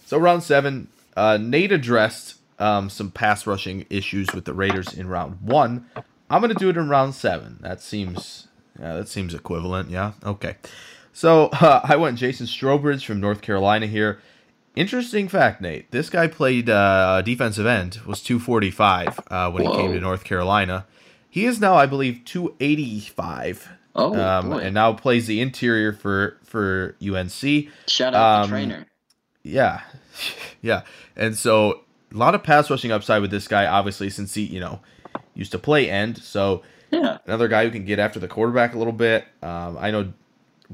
[0.06, 5.08] so round seven, uh, Nate addressed um, some pass rushing issues with the Raiders in
[5.08, 5.86] round one.
[6.30, 7.58] I'm gonna do it in round seven.
[7.60, 8.48] That seems
[8.78, 9.90] yeah, that seems equivalent.
[9.90, 10.56] Yeah, okay.
[11.12, 14.20] So uh, I went Jason Strowbridge from North Carolina here.
[14.76, 15.90] Interesting fact, Nate.
[15.92, 19.72] This guy played uh, defensive end, was 245 uh, when Whoa.
[19.72, 20.84] he came to North Carolina.
[21.30, 23.68] He is now, I believe, 285.
[23.94, 24.58] Oh, um, boy.
[24.58, 27.68] and now plays the interior for for UNC.
[27.86, 28.86] Shout out um, the trainer.
[29.42, 29.82] Yeah,
[30.62, 30.82] yeah,
[31.16, 31.82] and so
[32.12, 34.80] a lot of pass rushing upside with this guy, obviously, since he you know
[35.34, 36.18] used to play end.
[36.18, 39.26] So yeah, another guy who can get after the quarterback a little bit.
[39.42, 40.12] Um, I know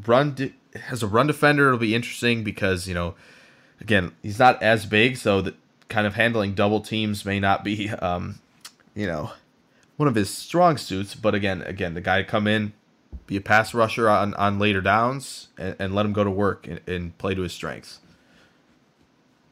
[0.07, 0.55] run de-
[0.91, 3.15] as a run defender it'll be interesting because you know
[3.81, 5.55] again he's not as big, so that
[5.89, 8.41] kind of handling double teams may not be um,
[8.95, 9.33] you know
[9.97, 11.15] one of his strong suits.
[11.15, 12.73] But again, again the guy come in,
[13.27, 16.67] be a pass rusher on on later downs, and, and let him go to work
[16.67, 18.01] and, and play to his strengths.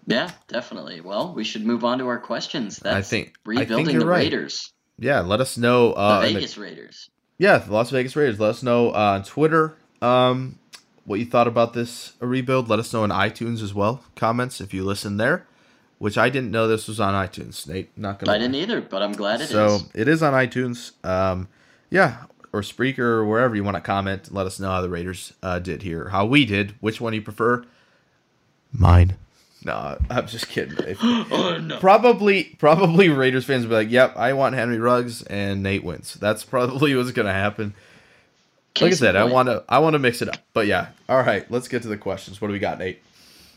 [0.09, 1.03] Yeah, definitely.
[1.03, 2.79] Well, we should move on to our questions.
[2.79, 4.25] That's I think rebuilding I think the right.
[4.25, 4.73] Raiders.
[4.99, 5.93] Yeah, let us know.
[5.93, 7.11] Uh, the Vegas the, Raiders.
[7.37, 8.41] Yeah, the Las Vegas Raiders.
[8.41, 10.59] Let us know uh, on Twitter um,
[11.05, 12.69] what you thought about this rebuild.
[12.69, 14.03] Let us know in iTunes as well.
[14.17, 15.47] Comments if you listen there,
[15.99, 17.69] which I didn't know this was on iTunes.
[17.69, 18.33] Nate, not gonna.
[18.33, 19.81] I didn't either, but I'm glad it so, is.
[19.83, 20.93] so, it is on iTunes.
[21.05, 21.49] Um,
[21.91, 24.33] yeah, or Spreaker or wherever you want to comment.
[24.33, 27.17] Let us know how the Raiders uh, did here, how we did, which one do
[27.17, 27.65] you prefer.
[28.73, 29.17] Mine.
[29.65, 30.97] No, I'm just kidding.
[31.03, 31.79] oh, no.
[31.79, 36.15] Probably, probably Raiders fans will be like, "Yep, I want Henry Ruggs and Nate wins."
[36.15, 37.75] That's probably what's gonna happen.
[38.75, 40.41] Case like I said, I want to, I want to mix it up.
[40.53, 42.41] But yeah, all right, let's get to the questions.
[42.41, 43.03] What do we got, Nate?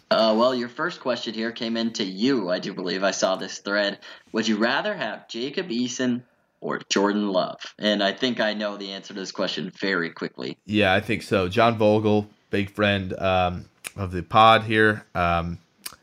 [0.09, 2.49] Uh, well, your first question here came in to you.
[2.49, 3.99] I do believe I saw this thread.
[4.33, 6.23] Would you rather have Jacob Eason
[6.62, 7.59] or Jordan Love?
[7.78, 10.57] And I think I know the answer to this question very quickly.
[10.66, 11.49] Yeah, I think so.
[11.49, 15.05] John Vogel, big friend um, of the pod here.
[15.14, 15.57] Um,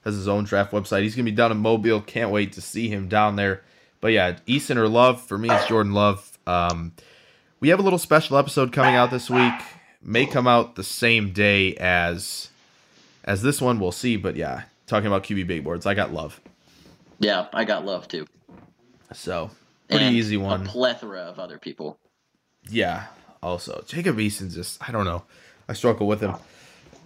[0.05, 1.03] has his own draft website.
[1.03, 2.01] He's gonna be down in Mobile.
[2.01, 3.63] Can't wait to see him down there.
[4.01, 6.39] But yeah, Eason or Love for me, it's Jordan Love.
[6.47, 6.93] Um,
[7.61, 9.55] we have a little special episode coming out this week.
[10.01, 12.51] May come out the same day as
[13.25, 13.81] as this one.
[13.81, 14.17] We'll see.
[14.17, 16.41] But yeah, talking about QB big boards, I got Love.
[17.19, 18.27] Yeah, I got Love too.
[19.13, 19.51] So
[19.89, 20.67] pretty and easy one.
[20.67, 21.99] A plethora of other people.
[22.69, 23.07] Yeah.
[23.43, 25.25] Also, Jacob Eason just I don't know.
[25.69, 26.35] I struggle with him.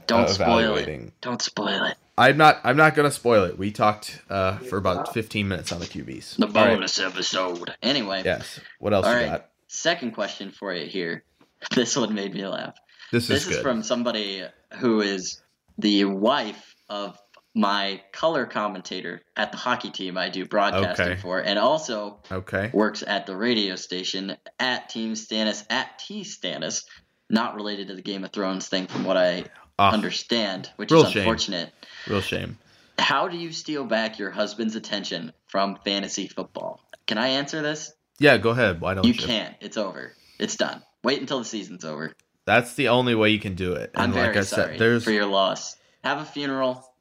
[0.06, 1.20] Don't uh, spoil it.
[1.20, 1.96] Don't spoil it.
[2.16, 2.60] I'm not.
[2.64, 3.58] I'm not gonna spoil it.
[3.58, 6.36] We talked uh, for about 15 minutes on the QBs.
[6.36, 7.08] The bonus right.
[7.08, 7.74] episode.
[7.82, 8.22] Anyway.
[8.24, 8.60] Yes.
[8.78, 9.30] What else All you right.
[9.30, 9.48] got?
[9.68, 11.24] Second question for you here.
[11.76, 12.74] This one made me laugh.
[13.12, 14.44] This, is, this is, is from somebody
[14.78, 15.40] who is
[15.78, 17.16] the wife of
[17.54, 21.20] my color commentator at the hockey team I do broadcasting okay.
[21.20, 22.70] for, and also okay.
[22.72, 26.84] works at the radio station at Team Stannis at T Stannis.
[27.28, 29.44] Not related to the Game of Thrones thing, from what I
[29.78, 31.72] uh, understand, which is unfortunate.
[32.06, 32.58] Real shame.
[32.98, 36.80] How do you steal back your husband's attention from fantasy football?
[37.06, 37.92] Can I answer this?
[38.18, 38.80] Yeah, go ahead.
[38.80, 39.12] Why don't you?
[39.12, 39.56] You can't.
[39.60, 40.12] It's over.
[40.38, 40.82] It's done.
[41.02, 42.12] Wait until the season's over.
[42.44, 43.92] That's the only way you can do it.
[43.94, 45.04] And I'm like very I sorry said, there's...
[45.04, 45.76] for your loss.
[46.04, 46.91] Have a funeral,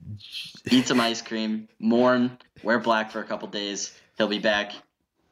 [0.69, 3.97] eat some ice cream, mourn, wear black for a couple days.
[4.17, 4.73] He'll be back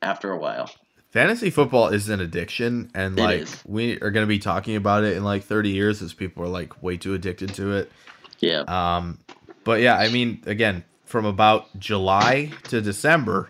[0.01, 0.72] after a while.
[1.11, 5.17] Fantasy football is an addiction, and like we are going to be talking about it
[5.17, 7.91] in like 30 years as people are like way too addicted to it.
[8.39, 8.61] Yeah.
[8.61, 9.17] Um,
[9.63, 13.49] but yeah, I mean, again, from about July to December,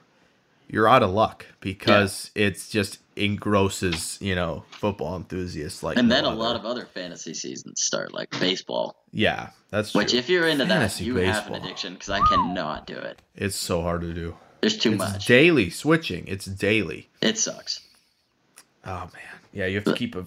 [0.69, 2.47] you're out of luck because yeah.
[2.47, 5.97] it's just engrosses, you know, football enthusiasts like.
[5.97, 8.95] And no then a lot of other fantasy seasons start, like baseball.
[9.11, 9.99] Yeah, that's true.
[9.99, 11.33] Which, if you're into fantasy that, you baseball.
[11.33, 13.21] have an addiction because I cannot do it.
[13.35, 14.35] It's so hard to do.
[14.61, 15.25] There's too it's much.
[15.25, 16.25] Daily switching.
[16.27, 17.09] It's daily.
[17.21, 17.81] It sucks.
[18.85, 19.39] Oh man.
[19.51, 20.25] Yeah, you have to keep a.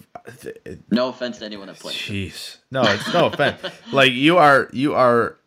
[0.65, 1.95] It, no offense to anyone that plays.
[1.95, 3.61] Jeez, no, it's no offense.
[3.91, 5.37] Like you are, you are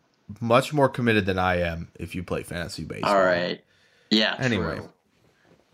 [0.41, 3.13] much more committed than I am if you play fantasy baseball.
[3.13, 3.63] All right.
[4.11, 4.35] Yeah.
[4.39, 4.89] Anyway, true.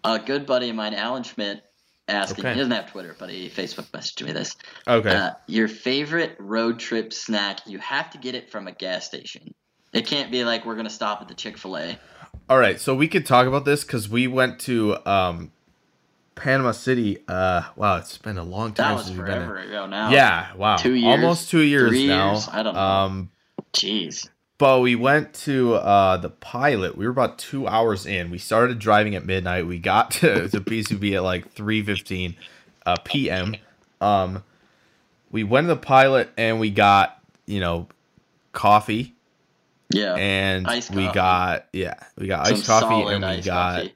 [0.04, 1.62] A good buddy of mine, Alan Schmidt,
[2.08, 2.44] asking.
[2.44, 2.54] Okay.
[2.54, 4.56] He doesn't have Twitter, but he Facebook messaged me this.
[4.86, 5.14] Okay.
[5.14, 7.60] Uh, your favorite road trip snack?
[7.66, 9.54] You have to get it from a gas station.
[9.92, 11.98] It can't be like we're gonna stop at the Chick Fil A.
[12.48, 15.52] All right, so we could talk about this because we went to um,
[16.34, 17.18] Panama City.
[17.28, 19.56] Uh, wow, it's been a long time that was since we've been there.
[19.58, 20.10] ago now.
[20.10, 22.32] Yeah, wow, two years, almost two years three now.
[22.32, 22.48] Years?
[22.50, 22.80] I don't know.
[22.80, 23.30] Um,
[23.72, 24.28] Jeez.
[24.62, 26.96] But we went to uh, the pilot.
[26.96, 28.30] We were about two hours in.
[28.30, 29.66] We started driving at midnight.
[29.66, 32.36] We got to, to PCB at like three fifteen
[32.86, 33.56] uh, p.m.
[34.00, 34.44] Um,
[35.32, 37.88] we went to the pilot and we got you know
[38.52, 39.16] coffee
[39.90, 40.14] Yeah.
[40.14, 43.94] and we got yeah we got Some iced coffee and we got coffee.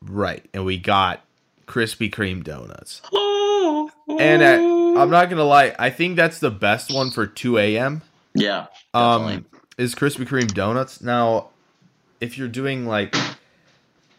[0.00, 1.20] right and we got
[1.66, 3.02] Krispy Kreme donuts.
[4.18, 8.00] And uh, I'm not gonna lie, I think that's the best one for 2 a.m.
[8.34, 8.68] Yeah.
[8.94, 9.57] Um, definitely.
[9.78, 11.00] Is Krispy Kreme donuts.
[11.00, 11.48] Now,
[12.20, 13.14] if you're doing like,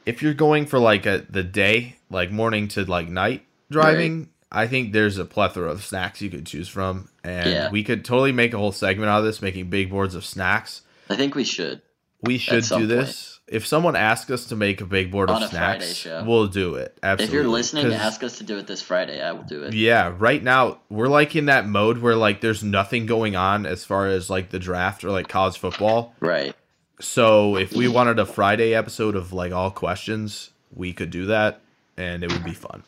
[0.05, 4.65] if you're going for like a the day, like morning to like night driving, I
[4.67, 7.69] think there's a plethora of snacks you could choose from, and Yeah.
[7.69, 10.81] we could totally make a whole segment out of this, making big boards of snacks.
[11.09, 11.81] I think we should.
[12.23, 13.38] We should do this.
[13.51, 16.95] If someone asks us to make a big board On of snacks, we'll do it.
[17.01, 17.25] Absolutely.
[17.25, 19.21] If you're listening, 'Cause- ask us to do it this Friday.
[19.21, 19.73] I will do it.
[19.73, 23.83] Yeah, right now we're like in that mode where like there's nothing going on as
[23.85, 26.13] far as like the draft or like college football.
[26.19, 26.55] Right.
[26.99, 31.61] So if we wanted a Friday episode of like all questions, we could do that
[31.97, 32.83] and it would be fun.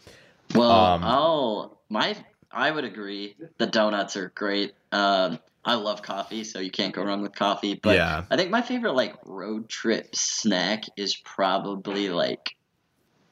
[0.53, 2.15] Well, Um, I'll my
[2.51, 3.35] I would agree.
[3.57, 4.73] The donuts are great.
[4.91, 7.75] Um, I love coffee, so you can't go wrong with coffee.
[7.81, 8.23] But Yeah.
[8.31, 12.55] I think my favorite like road trip snack is probably like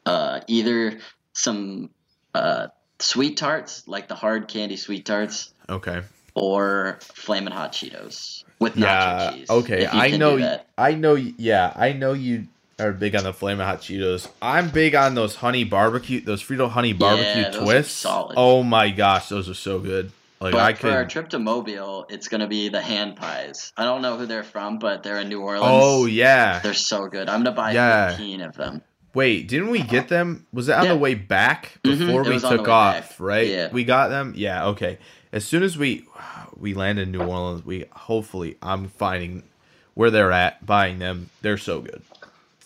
[0.05, 0.99] uh, either
[1.33, 1.89] some
[2.35, 2.67] uh,
[2.99, 6.01] sweet tarts, like the hard candy sweet tarts, Okay.
[6.35, 9.31] or flaming hot Cheetos with nacho Yeah.
[9.31, 9.49] cheese.
[9.49, 9.87] Okay.
[9.87, 10.59] I know.
[10.77, 11.15] I know.
[11.15, 11.73] Yeah.
[11.75, 12.47] I know you
[12.79, 14.29] are big on the flaming hot Cheetos.
[14.41, 17.93] I'm big on those honey barbecue, those Frito honey barbecue are twists.
[17.93, 18.35] solid.
[18.37, 20.11] Oh my gosh, those are so good.
[20.41, 21.09] Like But I for our could.
[21.09, 23.73] trip to Mobile, it's gonna be the hand pies.
[23.75, 25.65] I don't know who they're from, but they're in New Orleans.
[25.67, 26.59] Oh yeah.
[26.59, 27.27] They're so good.
[27.27, 28.09] I'm gonna buy Yeah.
[28.09, 28.81] 15 of them.
[29.13, 30.45] Wait, didn't we get them?
[30.53, 30.93] Was it on Yeah.
[30.93, 33.09] the way back Mhm, before it we was on the took off?
[33.09, 33.15] back.
[33.19, 33.47] Right?
[33.47, 33.69] Yeah.
[33.71, 34.33] We got them.
[34.37, 34.67] Yeah.
[34.67, 34.97] Okay.
[35.33, 36.05] As soon as we
[36.55, 39.43] we land in New Orleans, we hopefully I'm finding
[39.93, 41.29] where they're at, buying them.
[41.41, 42.01] They're so good.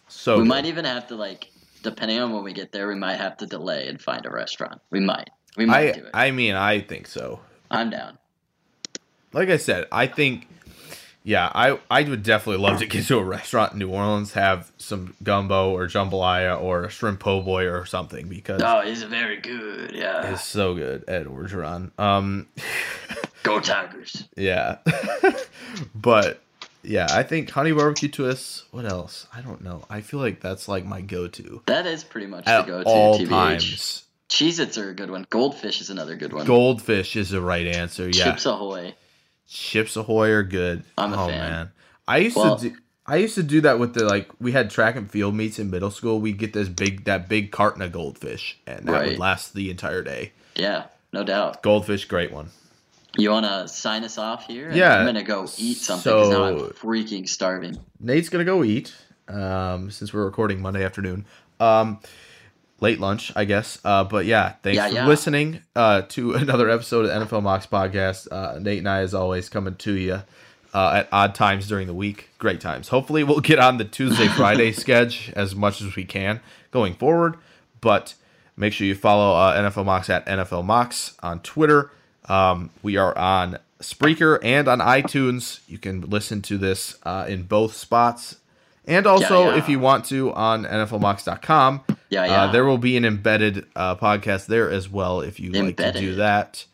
[0.09, 0.49] So we good.
[0.49, 1.47] might even have to like,
[1.81, 4.79] depending on when we get there, we might have to delay and find a restaurant.
[4.91, 5.31] We might.
[5.57, 6.11] We might I do it.
[6.13, 7.39] I mean I think so.
[7.73, 8.17] I'm down.
[9.33, 10.47] Like I said, I think.
[11.25, 14.69] Yeah, I I would definitely love to get to a restaurant in New Orleans, have
[14.77, 19.37] some gumbo or jambalaya or a shrimp po' boy or something because Oh, it's very
[19.37, 19.91] good.
[19.95, 20.33] Yeah.
[20.33, 21.97] it's so good at Orgeron.
[21.97, 22.47] Um,
[23.43, 24.25] Go Tigers.
[24.35, 24.79] Yeah.
[25.95, 26.41] but
[26.83, 28.65] yeah, I think honey barbecue twists.
[28.71, 29.25] What else?
[29.33, 29.85] I don't know.
[29.89, 32.85] I feel like that's like my go-to That is pretty much the go-to.
[32.89, 33.29] all TBH.
[33.29, 34.03] times.
[34.33, 35.27] Cheez-Its are a good one.
[35.29, 36.47] Goldfish is another good one.
[36.47, 38.07] Goldfish is the right answer.
[38.09, 38.95] Yeah, Chips Ahoy.
[39.47, 40.83] Chips Ahoy are good.
[40.97, 41.37] I'm a oh fan.
[41.37, 41.71] man,
[42.07, 42.75] I used Well- to do.
[43.05, 45.69] I used to do that with the like we had track and field meets in
[45.69, 46.21] middle school.
[46.21, 50.01] We get this big that big carton of goldfish, and that would last the entire
[50.01, 50.31] day.
[50.55, 51.61] Yeah, no doubt.
[51.61, 52.49] Goldfish, great one.
[53.17, 54.71] You want to sign us off here?
[54.71, 54.95] Yeah.
[54.97, 57.77] I'm gonna go eat something because now I'm freaking starving.
[57.99, 58.95] Nate's gonna go eat.
[59.27, 61.25] Um, since we're recording Monday afternoon.
[61.59, 61.99] Um,
[62.83, 63.79] late lunch, I guess.
[63.83, 65.07] Uh, but yeah, thanks Yeah, for yeah.
[65.07, 65.61] listening.
[65.75, 68.27] Uh, to another episode of NFL Mocks Podcast.
[68.31, 70.21] Uh, Nate and I, as always, coming to you.
[70.75, 72.87] Uh, at odd times during the week, great times.
[72.87, 76.39] Hopefully, we'll get on the Tuesday Friday sketch as much as we can
[76.71, 77.37] going forward.
[77.79, 78.15] But
[78.57, 81.91] make sure you follow uh, NFL Mocks at NFL Mocks on Twitter.
[82.27, 85.59] Um, we are on Spreaker and on iTunes.
[85.67, 88.37] You can listen to this uh, in both spots.
[88.85, 89.57] And also, yeah.
[89.57, 91.83] if you want to, on NFLMocks.com.
[92.13, 92.43] Yeah, yeah.
[92.43, 95.91] Uh, there will be an embedded uh, podcast there as well if you like to
[95.91, 96.65] do that.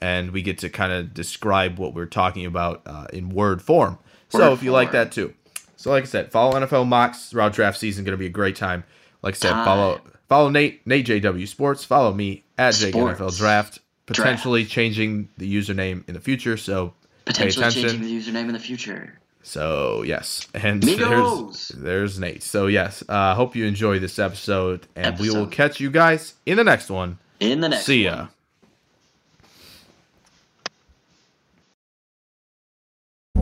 [0.00, 3.98] And we get to kind of describe what we're talking about uh, in word form.
[4.28, 5.34] so Word if you like that too.
[5.76, 8.04] So like I said, follow NFL Mocks throughout draft season.
[8.04, 8.84] Going to be a great time.
[9.22, 10.12] Like I said, follow Time.
[10.28, 11.84] follow Nate Nate JW Sports.
[11.84, 13.20] Follow me at Jake Sports.
[13.20, 13.78] NFL Draft.
[14.06, 16.56] Potentially changing the username in the future.
[16.56, 16.94] So
[17.24, 19.18] Potentially changing the username in the future.
[19.48, 21.68] So yes, and Migos.
[21.68, 22.42] there's there's Nate.
[22.42, 26.56] So yes, uh, hope you enjoy this episode, and we will catch you guys in
[26.58, 27.18] the next one.
[27.40, 28.16] In the next See ya.
[28.16, 28.28] one.